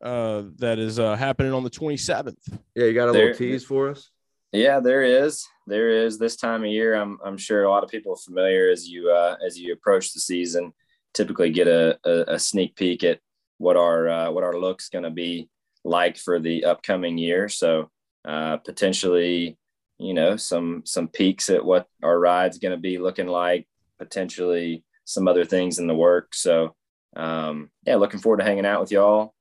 uh 0.03 0.43
that 0.57 0.77
is 0.79 0.99
uh 0.99 1.15
happening 1.15 1.53
on 1.53 1.63
the 1.63 1.69
27th 1.69 2.35
Yeah, 2.75 2.85
you 2.85 2.93
got 2.93 3.07
a 3.09 3.13
There- 3.13 3.27
little 3.27 3.37
tease 3.37 3.63
for 3.63 3.89
us? 3.89 4.11
Yeah, 4.53 4.79
there 4.79 5.01
is. 5.03 5.45
There 5.67 5.89
is 5.89 6.17
this 6.17 6.37
time 6.37 6.63
of 6.63 6.69
year. 6.69 6.95
I'm 6.95 7.19
I'm 7.23 7.37
sure 7.37 7.63
a 7.63 7.69
lot 7.69 7.83
of 7.83 7.89
people 7.89 8.13
are 8.13 8.23
familiar 8.25 8.69
as 8.69 8.87
you 8.87 9.11
uh, 9.11 9.35
as 9.45 9.59
you 9.59 9.73
approach 9.73 10.13
the 10.13 10.21
season. 10.21 10.73
Typically, 11.13 11.51
get 11.51 11.67
a, 11.67 11.99
a, 12.05 12.35
a 12.35 12.39
sneak 12.39 12.75
peek 12.75 13.03
at 13.03 13.19
what 13.57 13.75
our 13.75 14.07
uh, 14.07 14.31
what 14.31 14.45
our 14.45 14.57
looks 14.57 14.87
going 14.87 15.03
to 15.03 15.11
be 15.11 15.49
like 15.83 16.17
for 16.17 16.39
the 16.39 16.63
upcoming 16.63 17.17
year. 17.17 17.49
So 17.49 17.91
uh, 18.23 18.57
potentially, 18.57 19.57
you 19.97 20.13
know, 20.13 20.37
some 20.37 20.83
some 20.85 21.09
peaks 21.09 21.49
at 21.49 21.65
what 21.65 21.85
our 22.01 22.17
ride's 22.17 22.59
going 22.59 22.71
to 22.71 22.81
be 22.81 22.97
looking 22.97 23.27
like. 23.27 23.67
Potentially, 23.99 24.85
some 25.03 25.27
other 25.27 25.43
things 25.43 25.79
in 25.79 25.87
the 25.87 25.95
work. 25.95 26.33
So 26.33 26.75
um, 27.17 27.71
yeah, 27.85 27.95
looking 27.97 28.21
forward 28.21 28.37
to 28.37 28.45
hanging 28.45 28.65
out 28.65 28.79
with 28.79 28.91
y'all. 28.91 29.33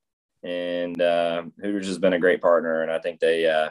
And 0.43 1.01
uh, 1.01 1.45
Hooters 1.61 1.87
has 1.87 1.99
been 1.99 2.15
a 2.15 2.19
great 2.19 2.43
partner, 2.43 2.83
and 2.83 2.91
I 2.91 2.99
think 2.99 3.21
they. 3.21 3.49
Uh, 3.49 3.71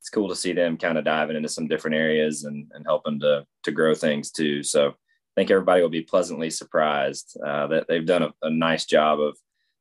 it's 0.00 0.08
cool 0.08 0.28
to 0.30 0.36
see 0.36 0.54
them 0.54 0.78
kind 0.78 0.96
of 0.96 1.04
diving 1.04 1.36
into 1.36 1.48
some 1.48 1.68
different 1.68 1.96
areas 1.96 2.44
and, 2.44 2.66
and 2.72 2.84
helping 2.86 3.20
to 3.20 3.46
to 3.64 3.70
grow 3.70 3.94
things 3.94 4.30
too. 4.30 4.62
So 4.62 4.88
I 4.88 4.92
think 5.36 5.50
everybody 5.50 5.82
will 5.82 5.90
be 5.90 6.02
pleasantly 6.02 6.50
surprised 6.50 7.36
uh, 7.44 7.66
that 7.68 7.86
they've 7.86 8.06
done 8.06 8.22
a, 8.22 8.32
a 8.42 8.50
nice 8.50 8.86
job 8.86 9.20
of 9.20 9.36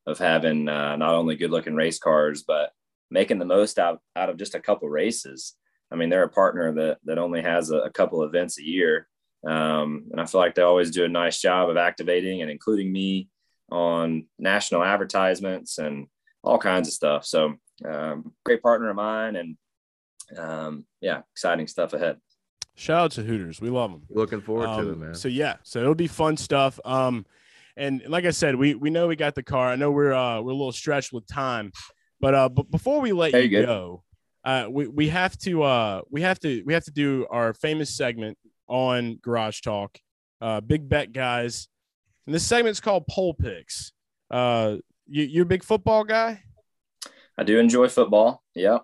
of 0.05 0.17
having 0.19 0.67
uh, 0.67 0.97
not 0.97 1.13
only 1.13 1.36
good 1.36 1.51
looking 1.51 1.75
race 1.75 1.99
cars 1.99 2.43
but 2.43 2.71
making 3.10 3.39
the 3.39 3.45
most 3.45 3.79
out 3.79 4.01
out 4.15 4.29
of 4.29 4.38
just 4.38 4.55
a 4.55 4.60
couple 4.60 4.89
races. 4.89 5.55
I 5.91 5.95
mean, 5.95 6.10
they're 6.10 6.23
a 6.23 6.29
partner 6.29 6.73
that 6.73 6.97
that 7.05 7.17
only 7.17 7.41
has 7.41 7.71
a, 7.71 7.77
a 7.77 7.89
couple 7.89 8.23
events 8.23 8.60
a 8.60 8.63
year, 8.63 9.08
um, 9.47 10.05
and 10.12 10.19
I 10.19 10.25
feel 10.25 10.41
like 10.41 10.53
they 10.53 10.62
always 10.62 10.91
do 10.91 11.05
a 11.05 11.10
nice 11.10 11.39
job 11.39 11.69
of 11.69 11.77
activating 11.77 12.41
and 12.41 12.51
including 12.51 12.91
me 12.91 13.29
on 13.71 14.25
national 14.38 14.84
advertisements 14.84 15.77
and 15.77 16.08
all 16.43 16.58
kinds 16.58 16.88
of 16.88 16.93
stuff. 16.93 17.25
So 17.25 17.55
um, 17.89 18.34
great 18.43 18.62
partner 18.62 18.89
of 18.89 18.95
mine 18.97 19.36
and 19.36 19.58
um, 20.38 20.86
yeah, 21.02 21.22
exciting 21.34 21.68
stuff 21.68 21.94
ahead. 21.94 22.18
shout 22.76 23.04
out 23.06 23.12
to 23.12 23.24
hooters 23.24 23.60
we 23.60 23.70
love 23.70 23.92
them 23.92 24.04
Looking 24.10 24.42
forward 24.42 24.68
to 24.78 24.89
it, 24.89 24.94
Um, 24.94 25.00
man. 25.00 25.15
So 25.15 25.28
yeah, 25.28 25.56
so 25.63 25.80
it'll 25.80 25.96
be 25.96 26.08
fun 26.08 26.38
stuff. 26.38 26.80
Um, 26.86 27.26
and 27.78 28.04
like 28.08 28.26
I 28.26 28.32
said, 28.32 28.56
we 28.56 28.76
we 28.76 28.89
know 28.89 29.08
we 29.08 29.15
got 29.15 29.36
the 29.36 29.44
car. 29.44 29.70
I 29.70 29.76
know 29.76 29.92
we're 29.92 30.13
uh 30.13 30.42
we're 30.42 30.52
a 30.52 30.56
little 30.56 30.72
stretched 30.72 31.13
with 31.13 31.26
time, 31.28 31.72
but 32.20 32.34
uh, 32.36 32.50
but 32.50 32.70
before 32.72 33.00
we 33.02 33.12
let 33.12 33.32
There 33.32 33.42
you 33.42 33.60
you 33.60 33.65
go. 33.65 34.04
go, 34.44 34.50
uh, 34.50 34.68
we 34.70 34.88
we 34.88 35.08
have 35.10 35.38
to 35.39 35.63
uh 35.63 36.02
we 36.10 36.22
have 36.22 36.39
to 36.42 36.62
we 36.65 36.74
have 36.74 36.84
to 36.86 36.92
do 36.92 37.26
our 37.30 37.54
famous 37.54 37.96
segment 37.96 38.38
on 38.68 39.15
Garage 39.22 39.62
Talk, 39.62 39.98
uh, 40.42 40.60
Big 40.62 40.88
Bet 40.89 41.12
guys, 41.13 41.68
and 42.26 42.36
this 42.36 42.46
segment's 42.46 42.80
called 42.82 43.08
Pole 43.08 43.34
Picks. 43.34 43.94
Uh, 44.30 44.78
you 45.08 45.24
you're 45.24 45.44
a 45.44 45.48
big 45.48 45.63
football 45.63 46.04
guy. 46.04 46.44
I 47.38 47.44
do 47.44 47.58
enjoy 47.60 47.88
football. 47.88 48.44
Yep. 48.56 48.84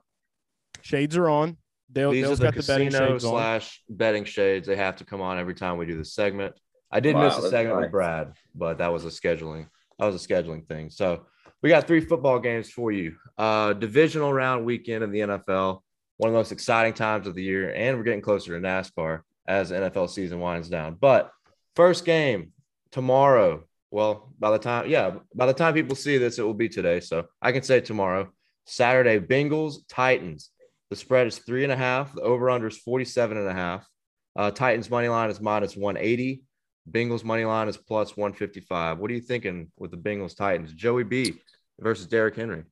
Shades 0.86 1.18
are 1.18 1.28
on. 1.28 1.58
Dale, 1.92 2.12
These 2.12 2.26
Dale's 2.26 2.40
are 2.42 2.44
the 2.46 2.52
got 2.52 2.56
the 2.62 2.64
betting 2.68 2.88
casino 2.90 3.08
shades 3.14 3.26
on. 3.26 3.32
slash 3.32 3.82
betting 3.90 4.24
shades. 4.24 4.68
They 4.68 4.76
have 4.76 4.98
to 4.98 5.04
come 5.06 5.20
on 5.20 5.40
every 5.40 5.56
time 5.56 5.78
we 5.78 5.88
do 5.88 5.98
the 5.98 6.06
segment. 6.06 6.54
I 6.92 7.00
did 7.00 7.16
Wow, 7.16 7.24
miss 7.24 7.38
a 7.40 7.50
segment 7.50 7.76
nice. 7.78 7.84
with 7.86 7.92
Brad, 7.92 8.34
but 8.54 8.78
that 8.78 8.94
was 8.94 9.04
a 9.04 9.08
scheduling. 9.08 9.68
That 9.98 10.06
was 10.06 10.24
a 10.24 10.28
scheduling 10.28 10.68
thing. 10.68 10.92
So 10.92 11.26
we 11.64 11.70
got 11.70 11.88
three 11.88 12.02
football 12.02 12.38
games 12.38 12.70
for 12.70 12.92
you. 12.92 13.16
Uh, 13.36 13.74
divisional 13.74 14.32
round 14.32 14.64
weekend 14.64 15.04
in 15.04 15.12
the 15.12 15.22
NFL, 15.22 15.80
one 16.18 16.30
of 16.30 16.34
the 16.34 16.38
most 16.40 16.52
exciting 16.52 16.94
times 16.94 17.26
of 17.26 17.34
the 17.34 17.42
year, 17.42 17.74
and 17.74 17.98
we're 17.98 18.04
getting 18.04 18.22
closer 18.22 18.54
to 18.60 18.64
NASCAR 18.64 19.22
as 19.48 19.70
the 19.70 19.76
NFL 19.78 20.12
season 20.12 20.40
winds 20.40 20.70
down. 20.70 20.98
But 21.02 21.32
first 21.76 22.06
game 22.06 22.52
tomorrow. 22.92 23.64
Well, 23.90 24.34
by 24.38 24.52
the 24.52 24.60
time, 24.60 24.88
yeah, 24.88 25.16
by 25.34 25.48
the 25.48 25.54
time 25.54 25.74
people 25.74 25.96
see 25.96 26.20
this, 26.20 26.38
it 26.38 26.44
will 26.44 26.54
be 26.54 26.70
today. 26.70 27.00
So 27.00 27.26
I 27.42 27.52
can 27.54 27.64
say 27.64 27.80
tomorrow, 27.82 28.30
Saturday, 28.66 29.20
Bengals, 29.20 29.78
Titans. 29.90 30.52
The 30.96 31.00
spread 31.02 31.28
is 31.28 31.40
three 31.40 31.64
and 31.64 31.74
a 31.74 31.76
half. 31.76 32.14
The 32.14 32.22
over 32.22 32.50
under 32.50 32.68
is 32.68 32.78
47 32.78 33.36
and 33.36 33.50
a 33.50 33.54
half. 33.54 33.86
Uh, 34.34 34.50
Titans 34.50 34.90
money 34.90 35.10
line 35.10 35.30
is 35.30 35.42
minus 35.42 35.76
180. 35.76 36.42
Bengals 36.90 37.26
money 37.26 37.44
line 37.44 37.68
is 37.68 37.76
plus 37.76 38.16
155. 38.16 38.98
What 39.00 39.12
are 39.12 39.14
you 39.14 39.20
thinking 39.20 39.70
with 39.78 39.92
the 39.92 39.98
Bengals 39.98 40.38
Titans? 40.38 40.72
Joey 40.72 41.04
B 41.04 41.34
versus 41.82 42.08
Derrick 42.08 42.38
Henry. 42.38 42.64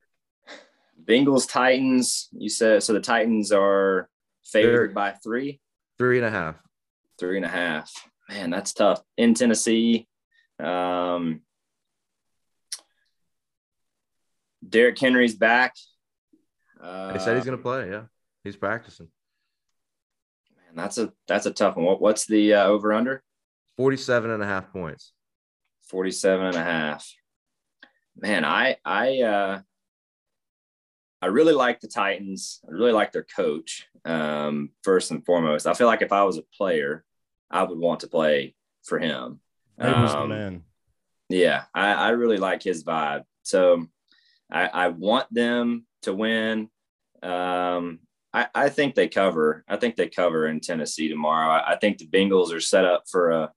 Bengals, 1.04 1.52
Titans. 1.52 2.30
You 2.32 2.48
said 2.48 2.82
so. 2.82 2.94
The 2.94 3.02
Titans 3.02 3.52
are 3.52 4.08
They're- 4.54 4.64
favored 4.64 4.94
by 4.94 5.12
three, 5.22 5.60
Three 5.98 6.16
and 6.18 6.26
a 6.26 6.32
half. 6.32 6.56
three 7.20 7.36
and 7.36 7.46
a 7.46 7.50
half. 7.50 7.92
Man, 8.30 8.52
that's 8.52 8.72
tough. 8.72 9.02
In 9.18 9.34
Tennessee, 9.34 10.08
um, 10.60 11.42
Derrick 14.68 14.98
Henry's 14.98 15.36
back. 15.36 15.76
Uh, 16.82 17.12
They 17.12 17.20
said 17.20 17.36
he's 17.36 17.46
going 17.46 17.58
to 17.58 17.62
play. 17.62 17.90
Yeah. 17.90 18.04
He's 18.44 18.56
practicing. 18.56 19.08
man, 20.56 20.76
that's 20.76 20.98
a 20.98 21.14
that's 21.28 21.46
a 21.46 21.52
tough 21.52 21.76
one. 21.76 21.86
What, 21.86 22.02
what's 22.02 22.26
the 22.26 22.54
uh, 22.56 22.66
over 22.66 22.94
under? 22.94 23.24
47 23.78 24.30
and 24.32 24.44
a 24.44 24.46
half 24.46 24.72
points. 24.72 25.14
47 25.88 26.46
and 26.48 26.56
a 26.56 26.64
half. 26.64 27.10
Man, 28.20 28.46
I 28.46 28.78
I 28.86 29.22
uh 29.22 29.62
I 31.22 31.26
really 31.28 31.54
like 31.54 31.80
the 31.80 31.88
Titans. 31.88 32.60
I 32.68 32.72
really 32.72 32.92
like 32.92 33.12
their 33.14 33.24
coach. 33.24 33.88
Um, 34.06 34.72
first 34.84 35.12
and 35.12 35.26
foremost, 35.26 35.66
I 35.66 35.74
feel 35.74 35.88
like 35.88 36.02
if 36.02 36.12
I 36.12 36.24
was 36.24 36.38
a 36.38 36.44
player, 36.58 37.06
I 37.50 37.64
would 37.64 37.80
want 37.80 38.02
to 38.02 38.08
play 38.08 38.56
for 38.84 39.00
him. 39.00 39.40
Abel's 39.80 40.12
the 40.12 40.20
Um, 40.20 40.30
man. 40.30 40.64
yeah, 41.30 41.64
I, 41.74 41.94
I 41.94 42.10
really 42.10 42.36
like 42.36 42.62
his 42.62 42.84
vibe. 42.84 43.24
So 43.44 43.88
I, 44.52 44.68
I 44.68 44.88
want 44.90 45.34
them 45.34 45.86
to 46.02 46.14
win. 46.14 46.70
Um, 47.24 48.00
I, 48.34 48.48
I 48.56 48.70
think 48.70 48.96
they 48.96 49.08
cover. 49.08 49.64
I 49.68 49.78
think 49.78 49.96
they 49.96 50.10
cover 50.10 50.48
in 50.48 50.60
Tennessee 50.60 51.10
tomorrow. 51.10 51.50
I, 51.50 51.74
I 51.74 51.76
think 51.78 51.98
the 51.98 52.08
Bengals 52.08 52.54
are 52.54 52.60
set 52.60 52.86
up 52.86 53.04
for 53.10 53.32
a 53.32 53.52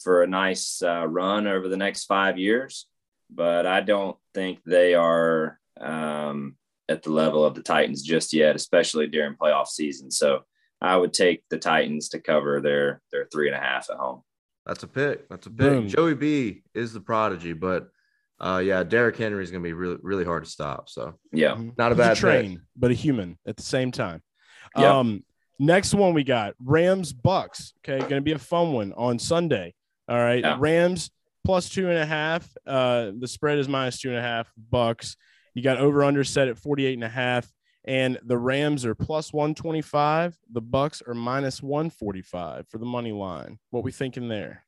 for 0.00 0.22
a 0.22 0.26
nice 0.26 0.82
uh, 0.82 1.06
run 1.06 1.46
over 1.46 1.68
the 1.68 1.76
next 1.76 2.04
five 2.04 2.38
years, 2.38 2.86
but 3.28 3.66
I 3.66 3.80
don't 3.80 4.16
think 4.34 4.60
they 4.64 4.94
are 4.94 5.58
um, 5.80 6.56
at 6.88 7.02
the 7.02 7.10
level 7.10 7.44
of 7.44 7.54
the 7.54 7.62
Titans 7.62 8.02
just 8.02 8.32
yet, 8.32 8.56
especially 8.56 9.08
during 9.08 9.34
playoff 9.34 9.66
season. 9.66 10.10
So 10.10 10.44
I 10.80 10.96
would 10.96 11.12
take 11.12 11.42
the 11.50 11.58
Titans 11.58 12.08
to 12.10 12.20
cover 12.20 12.60
their 12.60 13.02
their 13.12 13.26
three 13.32 13.48
and 13.48 13.56
a 13.56 13.60
half 13.60 13.90
at 13.90 13.96
home. 13.96 14.22
That's 14.64 14.82
a 14.82 14.88
pick. 14.88 15.28
That's 15.28 15.46
a 15.46 15.50
pick. 15.50 15.58
Boom. 15.58 15.88
Joey 15.88 16.14
B 16.14 16.62
is 16.74 16.92
the 16.92 17.00
prodigy, 17.00 17.52
but 17.52 17.90
uh, 18.40 18.60
yeah, 18.64 18.82
Derrick 18.82 19.16
Henry 19.16 19.42
is 19.44 19.50
going 19.50 19.62
to 19.62 19.66
be 19.68 19.72
really, 19.72 19.98
really 20.02 20.24
hard 20.24 20.44
to 20.44 20.50
stop. 20.50 20.88
So 20.88 21.14
Yeah. 21.32 21.54
Mhm. 21.54 21.76
not 21.78 21.92
a 21.92 21.94
bad 21.94 22.10
pick. 22.14 22.18
train, 22.20 22.62
but 22.76 22.90
a 22.90 22.94
human 22.94 23.38
at 23.46 23.56
the 23.56 23.62
same 23.62 23.90
time. 23.92 24.22
Yeah. 24.76 24.98
Um, 24.98 25.24
next 25.58 25.94
one 25.94 26.14
we 26.14 26.24
got 26.24 26.54
Rams 26.58 27.12
Bucks. 27.12 27.74
Okay, 27.78 27.98
going 27.98 28.10
to 28.16 28.20
be 28.22 28.32
a 28.32 28.38
fun 28.38 28.72
one 28.72 28.92
on 28.94 29.18
Sunday. 29.18 29.74
All 30.08 30.16
right, 30.18 30.40
Yeah. 30.42 30.56
Rams 30.58 31.10
plus 31.44 31.68
two 31.68 31.88
and 31.88 31.98
a 31.98 32.06
half. 32.06 32.48
Uh, 32.66 33.12
the 33.18 33.28
spread 33.28 33.58
is 33.58 33.68
minus 33.68 34.00
two 34.00 34.08
and 34.10 34.18
a 34.18 34.22
half. 34.22 34.52
Bucks. 34.56 35.16
You 35.54 35.62
got 35.62 35.78
over 35.78 36.04
under 36.04 36.22
set 36.24 36.48
at 36.48 36.58
48 36.58 36.94
and 36.94 37.04
a 37.04 37.08
half. 37.08 37.50
And 37.84 38.18
the 38.24 38.36
Rams 38.38 38.84
are 38.84 38.94
plus 38.94 39.32
125. 39.32 40.36
The 40.52 40.60
Bucks 40.60 41.02
are 41.06 41.14
minus 41.14 41.62
145 41.62 42.68
for 42.68 42.78
the 42.78 42.84
money 42.84 43.10
line. 43.12 43.58
What 43.70 43.84
we 43.84 43.90
thinking 43.90 44.28
there? 44.28 44.64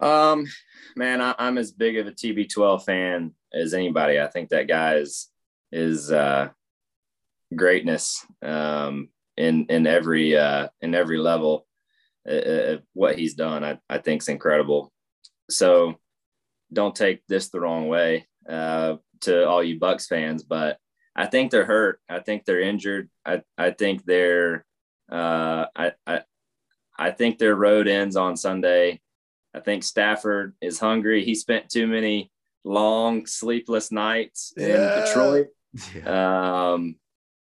Um, 0.00 0.46
man, 0.96 1.20
I, 1.20 1.34
I'm 1.38 1.58
as 1.58 1.72
big 1.72 1.96
of 1.96 2.06
a 2.06 2.12
TB12 2.12 2.84
fan 2.84 3.34
as 3.52 3.74
anybody. 3.74 4.20
I 4.20 4.28
think 4.28 4.50
that 4.50 4.68
guy 4.68 4.96
is 4.96 5.28
is 5.70 6.10
uh, 6.10 6.48
greatness 7.54 8.24
um, 8.42 9.08
in 9.36 9.66
in 9.66 9.86
every 9.86 10.36
uh, 10.36 10.68
in 10.80 10.94
every 10.94 11.18
level. 11.18 11.66
Uh, 12.28 12.32
uh, 12.32 12.78
what 12.92 13.18
he's 13.18 13.34
done, 13.34 13.64
I, 13.64 13.78
I 13.88 13.98
think, 13.98 14.22
is 14.22 14.28
incredible. 14.28 14.92
So, 15.48 15.94
don't 16.72 16.94
take 16.94 17.26
this 17.26 17.48
the 17.48 17.60
wrong 17.60 17.88
way 17.88 18.26
uh, 18.48 18.96
to 19.22 19.48
all 19.48 19.62
you 19.62 19.78
Bucks 19.78 20.06
fans, 20.06 20.42
but 20.42 20.78
I 21.16 21.26
think 21.26 21.50
they're 21.50 21.64
hurt. 21.64 22.00
I 22.08 22.20
think 22.20 22.44
they're 22.44 22.60
injured. 22.60 23.08
I 23.24 23.42
I 23.56 23.70
think 23.70 24.04
they're 24.04 24.64
uh, 25.10 25.66
I 25.74 25.92
I 26.06 26.20
I 26.98 27.10
think 27.10 27.38
their 27.38 27.54
road 27.54 27.88
ends 27.88 28.16
on 28.16 28.36
Sunday. 28.36 29.00
I 29.54 29.60
think 29.60 29.82
Stafford 29.82 30.54
is 30.60 30.78
hungry. 30.78 31.24
He 31.24 31.34
spent 31.34 31.68
too 31.68 31.86
many 31.86 32.30
long 32.64 33.26
sleepless 33.26 33.90
nights 33.90 34.52
in 34.56 34.66
Detroit. 34.66 35.46
Yeah. 35.94 36.72
Um, 36.72 36.96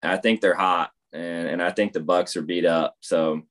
I 0.02 0.16
think 0.16 0.40
they're 0.40 0.54
hot, 0.54 0.90
and, 1.12 1.48
and 1.48 1.62
I 1.62 1.70
think 1.70 1.92
the 1.92 2.00
Bucks 2.00 2.36
are 2.36 2.42
beat 2.42 2.64
up. 2.64 2.96
So 3.00 3.42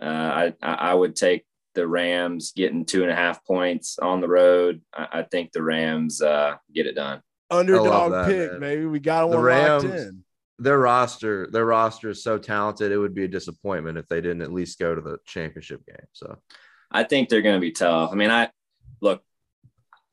uh, 0.00 0.06
I 0.06 0.54
I 0.62 0.74
I 0.74 0.94
would 0.94 1.16
take 1.16 1.44
the 1.74 1.86
Rams 1.86 2.52
getting 2.56 2.84
two 2.84 3.02
and 3.02 3.10
a 3.10 3.14
half 3.14 3.44
points 3.44 3.98
on 3.98 4.20
the 4.20 4.28
road. 4.28 4.80
I, 4.94 5.08
I 5.12 5.22
think 5.22 5.52
the 5.52 5.62
Rams 5.62 6.22
uh, 6.22 6.56
get 6.72 6.86
it 6.86 6.94
done. 6.94 7.20
Underdog 7.50 8.12
that, 8.12 8.26
pick, 8.26 8.50
man. 8.52 8.60
baby. 8.60 8.86
We 8.86 9.00
got 9.00 9.22
The 9.22 9.36
one 9.36 9.44
locked 9.44 9.84
Rams- 9.84 10.02
in. 10.02 10.24
Their 10.60 10.78
roster, 10.78 11.48
their 11.50 11.64
roster 11.66 12.10
is 12.10 12.22
so 12.22 12.38
talented. 12.38 12.92
It 12.92 12.96
would 12.96 13.14
be 13.14 13.24
a 13.24 13.28
disappointment 13.28 13.98
if 13.98 14.06
they 14.06 14.20
didn't 14.20 14.42
at 14.42 14.52
least 14.52 14.78
go 14.78 14.94
to 14.94 15.00
the 15.00 15.18
championship 15.26 15.84
game. 15.84 16.06
So 16.12 16.38
I 16.94 17.02
think 17.02 17.28
they're 17.28 17.42
going 17.42 17.56
to 17.56 17.60
be 17.60 17.72
tough. 17.72 18.12
I 18.12 18.14
mean, 18.14 18.30
I 18.30 18.48
look. 19.00 19.22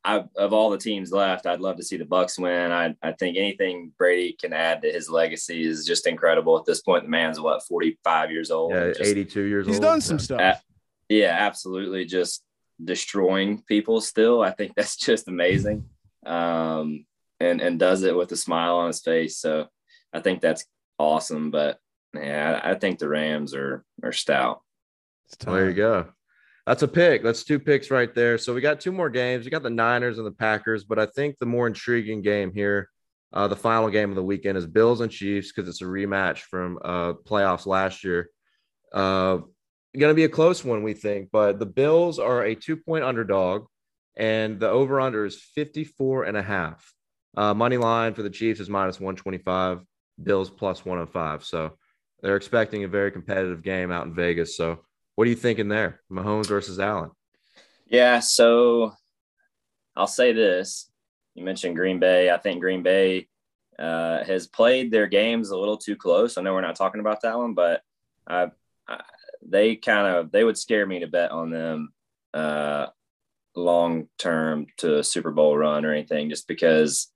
I, 0.04 0.24
of 0.36 0.52
all 0.52 0.70
the 0.70 0.78
teams 0.78 1.12
left, 1.12 1.46
I'd 1.46 1.60
love 1.60 1.76
to 1.76 1.84
see 1.84 1.96
the 1.96 2.04
Bucks 2.04 2.36
win. 2.36 2.72
I, 2.72 2.96
I 3.00 3.12
think 3.12 3.36
anything 3.36 3.92
Brady 3.96 4.36
can 4.38 4.52
add 4.52 4.82
to 4.82 4.90
his 4.90 5.08
legacy 5.08 5.64
is 5.64 5.86
just 5.86 6.08
incredible. 6.08 6.58
At 6.58 6.64
this 6.64 6.82
point, 6.82 7.04
the 7.04 7.08
man's 7.08 7.38
what 7.38 7.64
forty 7.64 7.96
five 8.02 8.32
years 8.32 8.50
old. 8.50 8.72
yeah, 8.72 8.88
Just- 8.88 9.00
82 9.02 9.42
years 9.42 9.66
He's 9.66 9.76
old. 9.76 9.84
He's 9.84 9.90
done 9.90 10.00
some 10.00 10.18
stuff. 10.18 10.60
Yeah, 11.08 11.36
absolutely. 11.38 12.04
Just 12.04 12.42
destroying 12.82 13.62
people 13.62 14.00
still. 14.00 14.42
I 14.42 14.50
think 14.50 14.72
that's 14.76 14.96
just 14.96 15.28
amazing. 15.28 15.84
Um, 16.26 17.06
and, 17.38 17.60
and 17.60 17.78
does 17.78 18.02
it 18.02 18.16
with 18.16 18.32
a 18.32 18.36
smile 18.36 18.76
on 18.76 18.88
his 18.88 19.00
face. 19.02 19.36
So 19.38 19.66
I 20.12 20.20
think 20.20 20.40
that's 20.40 20.64
awesome. 20.98 21.50
But 21.52 21.78
yeah, 22.14 22.60
I, 22.62 22.72
I 22.72 22.74
think 22.74 22.98
the 22.98 23.08
Rams 23.08 23.54
are, 23.54 23.84
are 24.02 24.12
stout. 24.12 24.62
Well, 25.46 25.56
there 25.56 25.68
you 25.68 25.74
go. 25.76 26.08
That's 26.66 26.82
a 26.82 26.88
pick. 26.88 27.22
That's 27.22 27.42
two 27.42 27.58
picks 27.58 27.90
right 27.90 28.14
there. 28.14 28.38
So 28.38 28.54
we 28.54 28.60
got 28.60 28.80
two 28.80 28.92
more 28.92 29.10
games. 29.10 29.44
We 29.44 29.50
got 29.50 29.64
the 29.64 29.70
Niners 29.70 30.18
and 30.18 30.26
the 30.26 30.32
Packers, 30.32 30.84
but 30.84 30.98
I 30.98 31.06
think 31.06 31.38
the 31.38 31.46
more 31.46 31.66
intriguing 31.66 32.22
game 32.22 32.52
here, 32.52 32.88
uh, 33.32 33.48
the 33.48 33.56
final 33.56 33.90
game 33.90 34.10
of 34.10 34.16
the 34.16 34.22
weekend 34.22 34.56
is 34.56 34.66
Bills 34.66 35.00
and 35.00 35.10
Chiefs 35.10 35.52
because 35.52 35.68
it's 35.68 35.82
a 35.82 35.86
rematch 35.86 36.38
from 36.38 36.78
uh, 36.84 37.14
playoffs 37.14 37.66
last 37.66 38.04
year. 38.04 38.30
Uh, 38.92 39.38
going 39.98 40.10
to 40.10 40.14
be 40.14 40.24
a 40.24 40.28
close 40.28 40.64
one, 40.64 40.82
we 40.82 40.94
think, 40.94 41.30
but 41.32 41.58
the 41.58 41.66
Bills 41.66 42.18
are 42.18 42.44
a 42.44 42.54
two 42.54 42.76
point 42.76 43.04
underdog, 43.04 43.66
and 44.16 44.60
the 44.60 44.68
over 44.68 45.00
under 45.00 45.24
is 45.24 45.40
54 45.54 46.24
and 46.24 46.36
a 46.36 46.42
half. 46.42 46.92
Uh, 47.36 47.54
money 47.54 47.76
line 47.76 48.14
for 48.14 48.22
the 48.22 48.30
Chiefs 48.30 48.60
is 48.60 48.68
minus 48.68 49.00
125, 49.00 49.80
Bills 50.22 50.50
plus 50.50 50.84
105. 50.84 51.44
So 51.44 51.72
they're 52.20 52.36
expecting 52.36 52.84
a 52.84 52.88
very 52.88 53.10
competitive 53.10 53.62
game 53.62 53.90
out 53.90 54.06
in 54.06 54.14
Vegas. 54.14 54.56
So 54.56 54.80
what 55.14 55.26
are 55.26 55.30
you 55.30 55.36
thinking 55.36 55.68
there? 55.68 56.00
Mahomes 56.10 56.46
versus 56.46 56.78
Allen. 56.78 57.10
Yeah. 57.86 58.20
So 58.20 58.94
I'll 59.94 60.06
say 60.06 60.32
this. 60.32 60.90
You 61.34 61.44
mentioned 61.44 61.76
Green 61.76 61.98
Bay. 61.98 62.30
I 62.30 62.38
think 62.38 62.60
Green 62.60 62.82
Bay 62.82 63.28
uh, 63.78 64.22
has 64.24 64.46
played 64.46 64.90
their 64.90 65.06
games 65.06 65.50
a 65.50 65.58
little 65.58 65.78
too 65.78 65.96
close. 65.96 66.36
I 66.36 66.42
know 66.42 66.52
we're 66.54 66.60
not 66.60 66.76
talking 66.76 67.00
about 67.00 67.22
that 67.22 67.38
one, 67.38 67.54
but 67.54 67.82
I, 68.26 68.50
I, 68.86 69.02
they 69.44 69.76
kind 69.76 70.06
of 70.06 70.30
they 70.30 70.44
would 70.44 70.58
scare 70.58 70.86
me 70.86 71.00
to 71.00 71.06
bet 71.06 71.30
on 71.30 71.50
them 71.50 71.92
uh, 72.34 72.86
long 73.56 74.08
term 74.18 74.66
to 74.78 74.98
a 74.98 75.04
Super 75.04 75.30
Bowl 75.30 75.56
run 75.56 75.84
or 75.84 75.92
anything, 75.92 76.28
just 76.28 76.46
because 76.46 77.08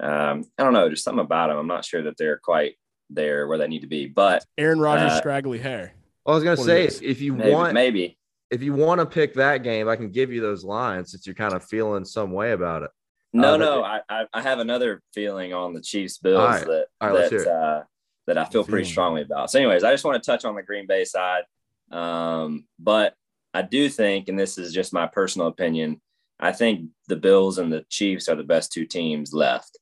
um, 0.00 0.44
I 0.58 0.62
don't 0.62 0.72
know, 0.72 0.88
just 0.88 1.04
something 1.04 1.24
about 1.24 1.48
them. 1.48 1.58
I'm 1.58 1.66
not 1.66 1.84
sure 1.84 2.02
that 2.02 2.16
they're 2.16 2.38
quite 2.38 2.76
there 3.10 3.46
where 3.46 3.58
they 3.58 3.68
need 3.68 3.82
to 3.82 3.86
be, 3.86 4.06
but 4.06 4.44
Aaron 4.56 4.80
Rodgers, 4.80 5.12
Uh, 5.12 5.18
scraggly 5.18 5.58
hair. 5.58 5.95
Well, 6.26 6.34
I 6.34 6.36
was 6.36 6.44
gonna 6.44 6.56
What 6.56 6.66
say 6.66 6.86
is. 6.86 7.00
if 7.02 7.20
you 7.20 7.34
maybe, 7.34 7.52
want 7.52 7.72
maybe. 7.74 8.18
if 8.50 8.62
you 8.62 8.74
want 8.74 9.00
to 9.00 9.06
pick 9.06 9.34
that 9.34 9.62
game, 9.62 9.88
I 9.88 9.96
can 9.96 10.10
give 10.10 10.32
you 10.32 10.40
those 10.40 10.64
lines 10.64 11.12
since 11.12 11.26
you're 11.26 11.34
kind 11.34 11.54
of 11.54 11.64
feeling 11.64 12.04
some 12.04 12.32
way 12.32 12.52
about 12.52 12.82
it. 12.82 12.90
No, 13.32 13.54
Uh, 13.54 13.56
no, 13.58 13.84
I, 13.84 14.00
I 14.08 14.26
I 14.32 14.42
have 14.42 14.58
another 14.58 15.02
feeling 15.14 15.52
on 15.54 15.72
the 15.72 15.80
Chiefs 15.80 16.18
Bills 16.18 16.42
right. 16.42 16.66
that 16.66 16.86
right, 17.00 17.30
that 17.30 17.46
uh, 17.48 17.82
that 18.26 18.38
I 18.38 18.44
feel 18.46 18.64
pretty 18.64 18.88
strongly 18.88 19.22
about. 19.22 19.50
So, 19.50 19.58
anyways, 19.60 19.84
I 19.84 19.92
just 19.92 20.04
want 20.04 20.20
to 20.22 20.26
touch 20.30 20.44
on 20.44 20.56
the 20.56 20.62
Green 20.62 20.86
Bay 20.86 21.04
side, 21.04 21.44
um, 21.92 22.66
but 22.78 23.14
I 23.54 23.62
do 23.62 23.88
think, 23.88 24.28
and 24.28 24.38
this 24.38 24.58
is 24.58 24.72
just 24.72 24.92
my 24.92 25.06
personal 25.06 25.46
opinion, 25.48 26.00
I 26.40 26.52
think 26.52 26.90
the 27.08 27.16
Bills 27.16 27.58
and 27.58 27.72
the 27.72 27.84
Chiefs 27.88 28.28
are 28.28 28.34
the 28.36 28.42
best 28.42 28.72
two 28.72 28.84
teams 28.84 29.32
left 29.32 29.78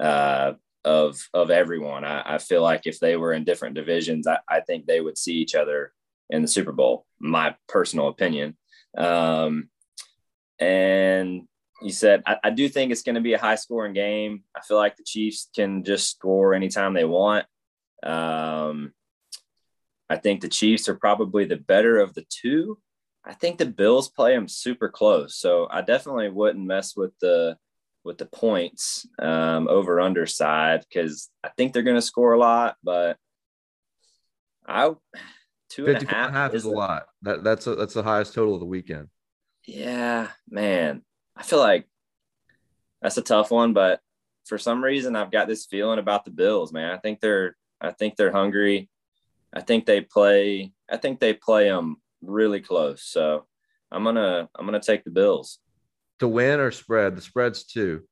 uh, 0.00 0.52
of 0.84 1.28
of 1.32 1.50
everyone. 1.50 2.04
I, 2.04 2.34
I 2.34 2.38
feel 2.38 2.62
like 2.62 2.86
if 2.86 2.98
they 2.98 3.16
were 3.16 3.32
in 3.32 3.44
different 3.44 3.74
divisions, 3.74 4.26
I, 4.26 4.38
I 4.48 4.60
think 4.60 4.86
they 4.86 5.00
would 5.00 5.18
see 5.18 5.34
each 5.34 5.54
other 5.54 5.92
in 6.30 6.42
the 6.42 6.48
Super 6.48 6.72
Bowl. 6.72 7.06
My 7.20 7.54
personal 7.68 8.08
opinion. 8.08 8.56
Um, 8.96 9.68
and 10.58 11.42
you 11.80 11.90
said 11.90 12.22
I, 12.26 12.36
I 12.44 12.50
do 12.50 12.68
think 12.68 12.92
it's 12.92 13.02
going 13.02 13.14
to 13.14 13.20
be 13.20 13.34
a 13.34 13.38
high 13.38 13.56
scoring 13.56 13.92
game. 13.92 14.44
I 14.56 14.60
feel 14.60 14.76
like 14.76 14.96
the 14.96 15.04
Chiefs 15.04 15.48
can 15.54 15.84
just 15.84 16.10
score 16.10 16.54
anytime 16.54 16.94
they 16.94 17.04
want. 17.04 17.46
Um, 18.02 18.92
I 20.10 20.16
think 20.16 20.40
the 20.40 20.48
Chiefs 20.48 20.88
are 20.88 20.94
probably 20.96 21.44
the 21.44 21.56
better 21.56 21.98
of 21.98 22.14
the 22.14 22.24
two. 22.28 22.78
I 23.24 23.34
think 23.34 23.58
the 23.58 23.66
Bills 23.66 24.08
play 24.08 24.34
them 24.34 24.48
super 24.48 24.88
close, 24.88 25.36
so 25.36 25.68
I 25.70 25.82
definitely 25.82 26.28
wouldn't 26.28 26.66
mess 26.66 26.96
with 26.96 27.12
the 27.20 27.56
with 28.04 28.18
the 28.18 28.26
points 28.26 29.06
um, 29.18 29.68
over 29.68 30.00
under 30.00 30.26
side 30.26 30.84
because 30.88 31.30
I 31.44 31.50
think 31.56 31.72
they're 31.72 31.82
going 31.82 31.96
to 31.96 32.02
score 32.02 32.32
a 32.32 32.38
lot. 32.38 32.76
But 32.82 33.16
I 34.66 34.92
two 35.68 35.86
and 35.86 35.96
a 35.96 36.00
54 36.00 36.18
half, 36.18 36.28
and 36.28 36.36
a 36.36 36.38
half 36.38 36.54
is 36.54 36.64
a 36.64 36.70
lot. 36.70 37.04
That 37.22 37.44
that's 37.44 37.66
a, 37.66 37.74
that's 37.74 37.94
the 37.94 38.02
highest 38.02 38.34
total 38.34 38.54
of 38.54 38.60
the 38.60 38.66
weekend. 38.66 39.08
Yeah, 39.66 40.28
man. 40.48 41.02
I 41.36 41.42
feel 41.42 41.60
like 41.60 41.86
that's 43.00 43.18
a 43.18 43.22
tough 43.22 43.50
one, 43.50 43.72
but 43.72 44.00
for 44.44 44.58
some 44.58 44.82
reason 44.82 45.16
I've 45.16 45.30
got 45.30 45.48
this 45.48 45.66
feeling 45.66 45.98
about 45.98 46.24
the 46.24 46.30
Bills, 46.30 46.72
man. 46.72 46.90
I 46.90 46.98
think 46.98 47.20
they're 47.20 47.56
I 47.80 47.90
think 47.92 48.16
they're 48.16 48.32
hungry. 48.32 48.88
I 49.52 49.60
think 49.60 49.86
they 49.86 50.00
play 50.00 50.72
I 50.90 50.96
think 50.96 51.20
they 51.20 51.34
play 51.34 51.68
them 51.68 51.96
really 52.22 52.60
close. 52.60 53.04
So 53.04 53.46
I'm 53.90 54.04
to 54.04 54.48
I'm 54.54 54.66
going 54.66 54.80
to 54.80 54.86
take 54.86 55.04
the 55.04 55.10
Bills. 55.10 55.58
To 56.22 56.28
win 56.28 56.60
or 56.60 56.70
spread, 56.70 57.16
the 57.16 57.20
spread's 57.20 57.64
two. 57.64 58.02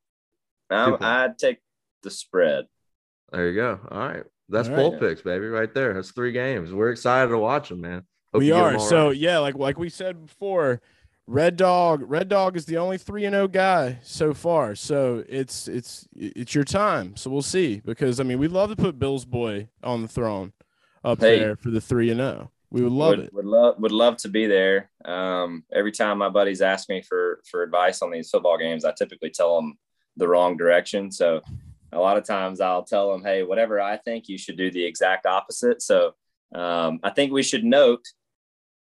Um. 0.69 0.97
I'd 0.99 1.37
take 1.37 1.59
the 2.03 2.11
spread. 2.11 2.65
There 3.31 3.49
you 3.49 3.55
go. 3.55 3.79
All 3.89 3.99
right. 3.99 4.23
That's 4.49 4.67
All 4.67 4.75
bowl 4.75 4.91
right. 4.91 4.99
picks, 4.99 5.21
baby, 5.21 5.45
right 5.47 5.73
there. 5.73 5.93
That's 5.93 6.11
three 6.11 6.33
games. 6.33 6.73
We're 6.73 6.89
excited 6.91 7.29
to 7.29 7.37
watch 7.37 7.69
them, 7.69 7.79
man. 7.79 8.03
Hope 8.33 8.39
we 8.41 8.47
you 8.47 8.53
get 8.53 8.65
'em 8.65 8.75
are. 8.75 8.79
So 8.79 9.07
right. 9.07 9.15
yeah, 9.17 9.37
like 9.39 9.55
like 9.55 9.79
we 9.79 9.87
said 9.87 10.25
before, 10.25 10.81
Red 11.25 11.55
Dog, 11.55 12.03
Red 12.05 12.27
Dog 12.27 12.57
is 12.57 12.65
the 12.65 12.77
only 12.77 12.97
three 12.97 13.23
and 13.23 13.33
zero 13.33 13.47
guy 13.47 13.99
so 14.03 14.33
far. 14.33 14.75
So 14.75 15.23
it's 15.29 15.69
it's 15.69 16.05
it's 16.13 16.53
your 16.53 16.65
time. 16.65 17.15
So 17.15 17.29
we'll 17.29 17.41
see 17.43 17.81
because 17.85 18.19
I 18.19 18.23
mean 18.23 18.39
we'd 18.39 18.51
love 18.51 18.69
to 18.71 18.75
put 18.75 18.99
Bill's 18.99 19.23
boy 19.23 19.69
on 19.83 20.01
the 20.01 20.09
throne 20.09 20.51
up 21.03 21.21
Hey. 21.21 21.39
there 21.39 21.55
for 21.55 21.69
the 21.69 21.79
three 21.79 22.09
and 22.09 22.19
zero. 22.19 22.51
We 22.71 22.83
would 22.83 22.93
love 22.93 23.09
would, 23.09 23.19
it. 23.19 23.33
Would 23.33 23.45
love 23.45 23.75
would 23.79 23.91
love 23.91 24.17
to 24.17 24.29
be 24.29 24.47
there. 24.47 24.89
Um, 25.03 25.63
every 25.73 25.91
time 25.91 26.17
my 26.17 26.29
buddies 26.29 26.61
ask 26.61 26.89
me 26.89 27.01
for 27.01 27.41
for 27.49 27.63
advice 27.63 28.01
on 28.01 28.11
these 28.11 28.29
football 28.29 28.57
games, 28.57 28.85
I 28.85 28.93
typically 28.97 29.29
tell 29.29 29.55
them 29.55 29.77
the 30.17 30.27
wrong 30.27 30.57
direction. 30.57 31.11
So 31.11 31.41
a 31.91 31.99
lot 31.99 32.17
of 32.17 32.25
times 32.25 32.61
I'll 32.61 32.83
tell 32.83 33.11
them, 33.11 33.23
"Hey, 33.23 33.43
whatever 33.43 33.81
I 33.81 33.97
think, 33.97 34.29
you 34.29 34.37
should 34.37 34.57
do 34.57 34.71
the 34.71 34.85
exact 34.85 35.25
opposite." 35.25 35.81
So 35.81 36.13
um, 36.55 36.99
I 37.03 37.09
think 37.09 37.31
we 37.31 37.43
should 37.43 37.65
note 37.65 38.05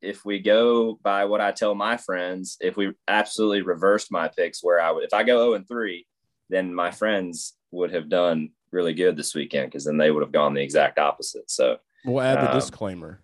if 0.02 0.24
we 0.24 0.38
go 0.40 0.98
by 1.02 1.24
what 1.24 1.40
I 1.40 1.52
tell 1.52 1.74
my 1.74 1.96
friends, 1.96 2.58
if 2.61 2.76
we 2.76 2.92
absolutely 3.08 3.62
reversed 3.62 4.11
my 4.11 4.28
picks, 4.28 4.62
where 4.62 4.80
I 4.80 4.90
would, 4.90 5.04
if 5.04 5.14
I 5.14 5.22
go 5.22 5.38
zero 5.38 5.54
and 5.54 5.66
three, 5.66 6.06
then 6.50 6.74
my 6.74 6.90
friends 6.90 7.54
would 7.70 7.92
have 7.92 8.08
done 8.08 8.50
really 8.72 8.94
good 8.94 9.16
this 9.16 9.35
weekend 9.35 9.70
because 9.70 9.85
then 9.85 9.96
they 9.96 10.11
would 10.11 10.22
have 10.22 10.32
gone 10.32 10.54
the 10.54 10.62
exact 10.62 10.98
opposite. 10.98 11.50
So 11.50 11.78
We'll 12.04 12.20
add 12.20 12.38
the 12.38 12.50
um, 12.50 12.58
disclaimer. 12.58 13.20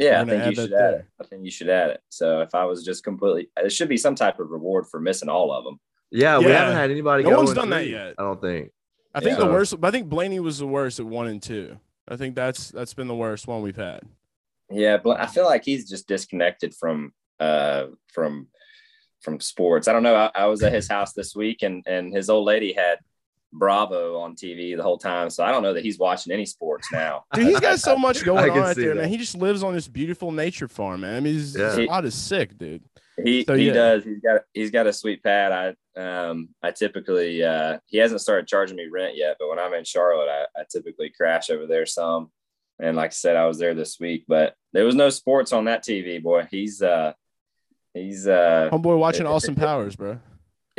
Yeah, 0.00 0.20
I 0.20 0.24
think 0.24 0.44
you 0.46 0.54
should 0.54 0.72
add 0.72 0.78
there. 0.80 0.98
it. 1.00 1.04
I 1.20 1.24
think 1.26 1.44
you 1.44 1.50
should 1.50 1.68
add 1.68 1.90
it. 1.90 2.00
So 2.08 2.40
if 2.40 2.54
I 2.54 2.64
was 2.64 2.84
just 2.84 3.04
completely, 3.04 3.50
there 3.56 3.70
should 3.70 3.88
be 3.88 3.96
some 3.96 4.14
type 4.14 4.40
of 4.40 4.50
reward 4.50 4.86
for 4.90 4.98
missing 5.00 5.28
all 5.28 5.52
of 5.52 5.62
them. 5.64 5.78
yeah, 6.10 6.38
we 6.38 6.46
haven't 6.46 6.74
had 6.74 6.90
anybody 6.90 7.22
No 7.22 7.30
go 7.30 7.36
one's 7.36 7.50
in 7.50 7.56
done 7.56 7.70
that 7.70 7.82
three, 7.82 7.92
yet. 7.92 8.14
I 8.18 8.22
don't 8.22 8.40
think. 8.40 8.70
I 9.14 9.20
think 9.20 9.38
Yeah. 9.38 9.44
the 9.44 9.50
worst. 9.52 9.74
I 9.82 9.90
think 9.90 10.08
Blaney 10.08 10.40
was 10.40 10.58
the 10.58 10.66
worst 10.66 10.98
at 11.00 11.06
one 11.06 11.26
and 11.28 11.42
two. 11.42 11.78
I 12.08 12.16
think 12.16 12.34
that's 12.34 12.70
that's 12.70 12.94
been 12.94 13.06
the 13.08 13.14
worst 13.14 13.46
one 13.46 13.62
we've 13.62 13.76
had. 13.76 14.00
Yeah, 14.70 14.96
but 14.98 15.20
I 15.20 15.26
feel 15.26 15.44
like 15.44 15.64
he's 15.64 15.88
just 15.88 16.08
disconnected 16.08 16.74
from 16.74 17.12
uh 17.38 17.86
from 18.12 18.48
from 19.20 19.38
sports. 19.40 19.86
I 19.88 19.92
don't 19.92 20.02
know. 20.02 20.14
I, 20.16 20.30
I 20.34 20.46
was 20.46 20.62
at 20.62 20.72
his 20.72 20.88
house 20.88 21.12
this 21.12 21.34
week, 21.36 21.62
and 21.62 21.84
and 21.86 22.12
his 22.14 22.30
old 22.30 22.46
lady 22.46 22.72
had 22.72 22.98
Bravo 23.52 24.18
on 24.18 24.34
TV 24.36 24.76
the 24.76 24.82
whole 24.82 24.98
time. 24.98 25.30
So 25.30 25.44
I 25.44 25.50
don't 25.50 25.62
know 25.62 25.72
that 25.74 25.84
he's 25.84 25.98
watching 25.98 26.32
any 26.32 26.46
sports 26.46 26.88
now. 26.92 27.24
Dude, 27.34 27.48
he's 27.48 27.60
got 27.60 27.78
so 27.80 27.96
much 27.96 28.24
going 28.24 28.50
on 28.50 28.58
out 28.58 28.76
there, 28.76 28.90
that. 28.94 29.00
man. 29.02 29.08
He 29.08 29.16
just 29.16 29.36
lives 29.36 29.62
on 29.62 29.74
this 29.74 29.88
beautiful 29.88 30.30
nature 30.32 30.68
farm, 30.68 31.00
man. 31.00 31.16
I 31.16 31.20
mean, 31.20 31.34
his 31.34 31.56
Yeah. 31.56 32.00
is 32.00 32.14
sick, 32.14 32.56
dude. 32.56 32.82
He 33.22 33.44
So, 33.44 33.54
he 33.54 33.66
yeah. 33.66 33.72
does. 33.72 34.04
He's 34.04 34.20
got 34.20 34.40
he's 34.54 34.70
got 34.70 34.86
a 34.86 34.92
sweet 34.92 35.22
pad. 35.22 35.52
I 35.96 36.00
um 36.00 36.50
I 36.62 36.70
typically 36.70 37.42
uh 37.42 37.78
he 37.86 37.98
hasn't 37.98 38.20
started 38.20 38.46
charging 38.46 38.76
me 38.76 38.86
rent 38.90 39.16
yet, 39.16 39.36
but 39.38 39.48
when 39.48 39.58
I'm 39.58 39.74
in 39.74 39.84
Charlotte, 39.84 40.28
I, 40.30 40.60
I 40.60 40.64
typically 40.70 41.10
crash 41.10 41.50
over 41.50 41.66
there 41.66 41.86
some. 41.86 42.30
And 42.78 42.96
like 42.96 43.10
I 43.10 43.12
said, 43.12 43.36
I 43.36 43.46
was 43.46 43.58
there 43.58 43.74
this 43.74 43.98
week, 44.00 44.24
but 44.26 44.54
there 44.72 44.84
was 44.86 44.94
no 44.94 45.10
sports 45.10 45.52
on 45.52 45.66
that 45.66 45.84
TV, 45.84 46.22
boy. 46.22 46.46
He's 46.50 46.80
uh 46.80 47.12
he's 47.92 48.26
uh 48.26 48.70
Homeboy 48.72 48.98
watching 48.98 49.26
Austin 49.26 49.54
Powers, 49.54 49.96
bro. 49.96 50.18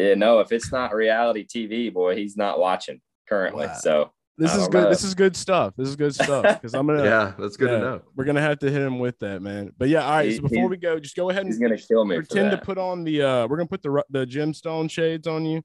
Yeah, 0.01 0.13
no, 0.15 0.39
if 0.39 0.51
it's 0.51 0.71
not 0.71 0.93
reality 0.93 1.45
TV, 1.45 1.93
boy, 1.93 2.15
he's 2.15 2.35
not 2.37 2.59
watching 2.59 3.01
currently. 3.27 3.67
Wow. 3.67 3.77
So 3.79 4.11
This 4.37 4.55
is 4.55 4.67
good. 4.67 4.83
know. 4.83 4.89
This 4.89 5.03
is 5.03 5.13
good 5.13 5.35
stuff. 5.35 5.73
This 5.77 5.87
is 5.89 5.95
good 5.95 6.13
stuff 6.15 6.43
because 6.43 6.73
I'm 6.73 6.87
gonna. 6.87 7.03
Yeah, 7.13 7.33
that's 7.37 7.57
good 7.57 7.69
yeah, 7.69 7.77
to 7.77 7.81
know. 7.83 8.01
We're 8.15 8.25
gonna 8.25 8.41
have 8.41 8.59
to 8.59 8.71
hit 8.71 8.81
him 8.81 8.99
with 8.99 9.19
that, 9.19 9.41
man. 9.41 9.71
But 9.77 9.89
yeah, 9.89 10.05
all 10.05 10.11
right. 10.11 10.29
He- 10.29 10.35
so 10.37 10.41
before 10.43 10.67
we 10.67 10.77
go, 10.77 10.99
just 10.99 11.15
go 11.15 11.29
ahead 11.29 11.45
he's 11.45 11.57
and 11.59 11.63
gonna 11.69 11.77
kill 11.77 12.05
me. 12.05 12.15
Pretend 12.17 12.51
to 12.51 12.57
put 12.57 12.77
on 12.77 13.03
the. 13.03 13.21
uh 13.21 13.47
We're 13.47 13.57
gonna 13.57 13.67
put 13.67 13.83
the 13.83 14.03
the 14.09 14.25
gemstone 14.25 14.89
shades 14.89 15.27
on 15.27 15.45
you. 15.45 15.61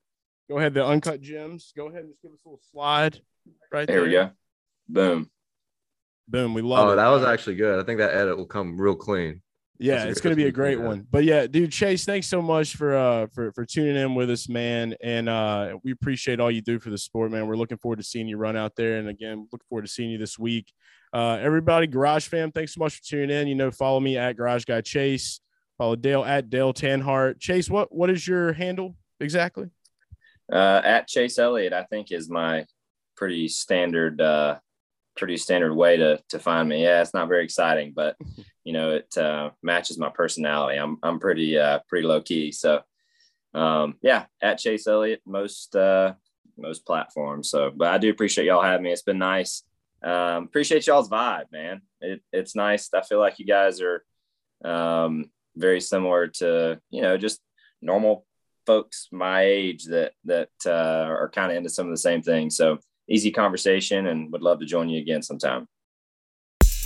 Go 0.48 0.58
ahead, 0.58 0.74
the 0.74 0.84
uncut 0.86 1.20
gems. 1.20 1.72
Go 1.76 1.88
ahead 1.88 2.02
and 2.02 2.10
just 2.10 2.22
give 2.22 2.32
us 2.32 2.40
a 2.44 2.48
little 2.48 2.60
slide. 2.70 3.20
Right 3.72 3.86
there. 3.88 3.96
There 4.00 4.04
we 4.04 4.10
go. 4.12 4.30
Boom. 4.88 5.30
Boom. 6.28 6.54
We 6.54 6.62
love 6.62 6.88
Oh, 6.88 6.92
it. 6.92 6.96
that 6.96 7.08
was 7.08 7.24
actually 7.24 7.56
good. 7.56 7.80
I 7.80 7.84
think 7.84 7.98
that 7.98 8.14
edit 8.14 8.36
will 8.36 8.46
come 8.46 8.80
real 8.80 8.94
clean. 8.96 9.42
Yeah, 9.78 10.04
it's 10.04 10.20
gonna 10.20 10.36
be 10.36 10.44
a 10.44 10.48
a 10.48 10.52
great 10.52 10.78
yeah. 10.78 10.84
one. 10.84 11.06
But 11.10 11.24
yeah, 11.24 11.46
dude, 11.46 11.72
Chase, 11.72 12.04
thanks 12.04 12.26
so 12.26 12.40
much 12.40 12.76
for 12.76 12.96
uh 12.96 13.26
for 13.34 13.52
for 13.52 13.64
tuning 13.64 13.96
in 13.96 14.14
with 14.14 14.30
us, 14.30 14.48
man. 14.48 14.94
And 15.02 15.28
uh 15.28 15.78
we 15.82 15.92
appreciate 15.92 16.40
all 16.40 16.50
you 16.50 16.62
do 16.62 16.78
for 16.78 16.90
the 16.90 16.98
sport, 16.98 17.30
man. 17.30 17.46
We're 17.46 17.56
looking 17.56 17.78
forward 17.78 17.96
to 17.96 18.02
seeing 18.02 18.28
you 18.28 18.36
run 18.36 18.56
out 18.56 18.76
there. 18.76 18.98
And 18.98 19.08
again, 19.08 19.48
looking 19.52 19.66
forward 19.68 19.86
to 19.86 19.90
seeing 19.90 20.10
you 20.10 20.18
this 20.18 20.38
week. 20.38 20.72
Uh 21.12 21.38
everybody, 21.40 21.86
Garage 21.86 22.28
fam, 22.28 22.52
thanks 22.52 22.74
so 22.74 22.80
much 22.80 22.96
for 22.96 23.02
tuning 23.02 23.30
in. 23.30 23.48
You 23.48 23.54
know, 23.54 23.70
follow 23.70 24.00
me 24.00 24.16
at 24.16 24.36
Garage 24.36 24.64
Guy 24.64 24.80
Chase. 24.80 25.40
Follow 25.78 25.96
Dale 25.96 26.24
at 26.24 26.48
Dale 26.48 26.72
Tanhardt. 26.72 27.38
Chase, 27.38 27.68
what 27.68 27.94
what 27.94 28.10
is 28.10 28.26
your 28.26 28.52
handle 28.52 28.96
exactly? 29.20 29.68
Uh, 30.50 30.80
at 30.84 31.08
Chase 31.08 31.38
Elliott, 31.38 31.72
I 31.72 31.84
think 31.84 32.12
is 32.12 32.30
my 32.30 32.64
pretty 33.16 33.48
standard, 33.48 34.20
uh, 34.20 34.58
pretty 35.16 35.36
standard 35.36 35.74
way 35.74 35.96
to 35.96 36.20
to 36.30 36.38
find 36.38 36.68
me. 36.68 36.82
Yeah, 36.82 37.02
it's 37.02 37.14
not 37.14 37.28
very 37.28 37.44
exciting, 37.44 37.92
but 37.94 38.16
you 38.64 38.72
know, 38.72 38.90
it 38.90 39.16
uh, 39.16 39.50
matches 39.62 39.98
my 39.98 40.10
personality. 40.10 40.78
I'm 40.78 40.98
I'm 41.02 41.18
pretty 41.18 41.58
uh, 41.58 41.80
pretty 41.88 42.06
low 42.06 42.20
key. 42.20 42.52
So, 42.52 42.82
um, 43.54 43.96
yeah, 44.02 44.26
at 44.40 44.58
Chase 44.58 44.86
Elliott, 44.86 45.22
most 45.26 45.74
uh, 45.74 46.14
most 46.58 46.86
platforms. 46.86 47.50
So, 47.50 47.70
but 47.74 47.88
I 47.88 47.98
do 47.98 48.10
appreciate 48.10 48.46
y'all 48.46 48.62
having 48.62 48.84
me. 48.84 48.92
It's 48.92 49.02
been 49.02 49.18
nice. 49.18 49.62
Um, 50.02 50.44
appreciate 50.44 50.86
y'all's 50.86 51.08
vibe, 51.08 51.50
man. 51.50 51.82
It, 52.00 52.20
it's 52.32 52.54
nice. 52.54 52.90
I 52.94 53.02
feel 53.02 53.18
like 53.18 53.38
you 53.38 53.46
guys 53.46 53.80
are 53.80 54.04
um, 54.64 55.30
very 55.56 55.80
similar 55.80 56.28
to 56.28 56.80
you 56.90 57.02
know 57.02 57.16
just 57.16 57.40
normal 57.82 58.26
folks 58.66 59.08
my 59.12 59.42
age 59.42 59.84
that 59.84 60.12
that 60.24 60.50
uh, 60.66 61.06
are 61.08 61.30
kind 61.30 61.52
of 61.52 61.56
into 61.56 61.70
some 61.70 61.86
of 61.86 61.92
the 61.92 61.98
same 61.98 62.22
things. 62.22 62.56
So 62.56 62.78
easy 63.08 63.30
conversation, 63.30 64.06
and 64.06 64.32
would 64.32 64.42
love 64.42 64.60
to 64.60 64.66
join 64.66 64.88
you 64.88 65.00
again 65.00 65.22
sometime. 65.22 65.66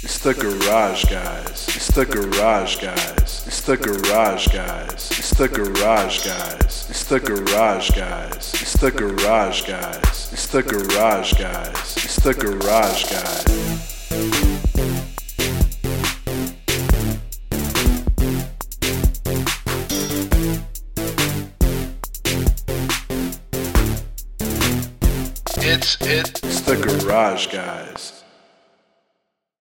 It's 0.02 0.18
the 0.18 0.32
garage 0.32 1.04
guys. 1.04 1.68
It's 1.76 1.88
the 1.88 2.06
garage 2.06 2.80
guys. 2.80 3.44
It's 3.46 3.60
the 3.60 3.76
garage 3.76 4.48
guys. 4.48 5.10
It's 5.12 5.36
the 5.36 5.48
garage 5.48 6.16
guys. 6.16 6.88
It's 6.88 7.04
the 7.04 7.20
garage 7.20 7.90
guys. 7.90 8.54
It's 8.62 8.72
the 8.80 8.90
garage 8.90 9.62
guys. 9.66 10.32
It's 10.32 10.46
the 10.46 10.62
garage 10.62 11.34
guys. 11.34 11.96
It's 11.98 12.16
the 12.16 12.32
garage 12.32 13.04
guys. 13.10 13.69
It's. 25.80 25.96
It's 26.02 26.60
the 26.60 26.76
garage 26.76 27.46
guys. 27.46 28.19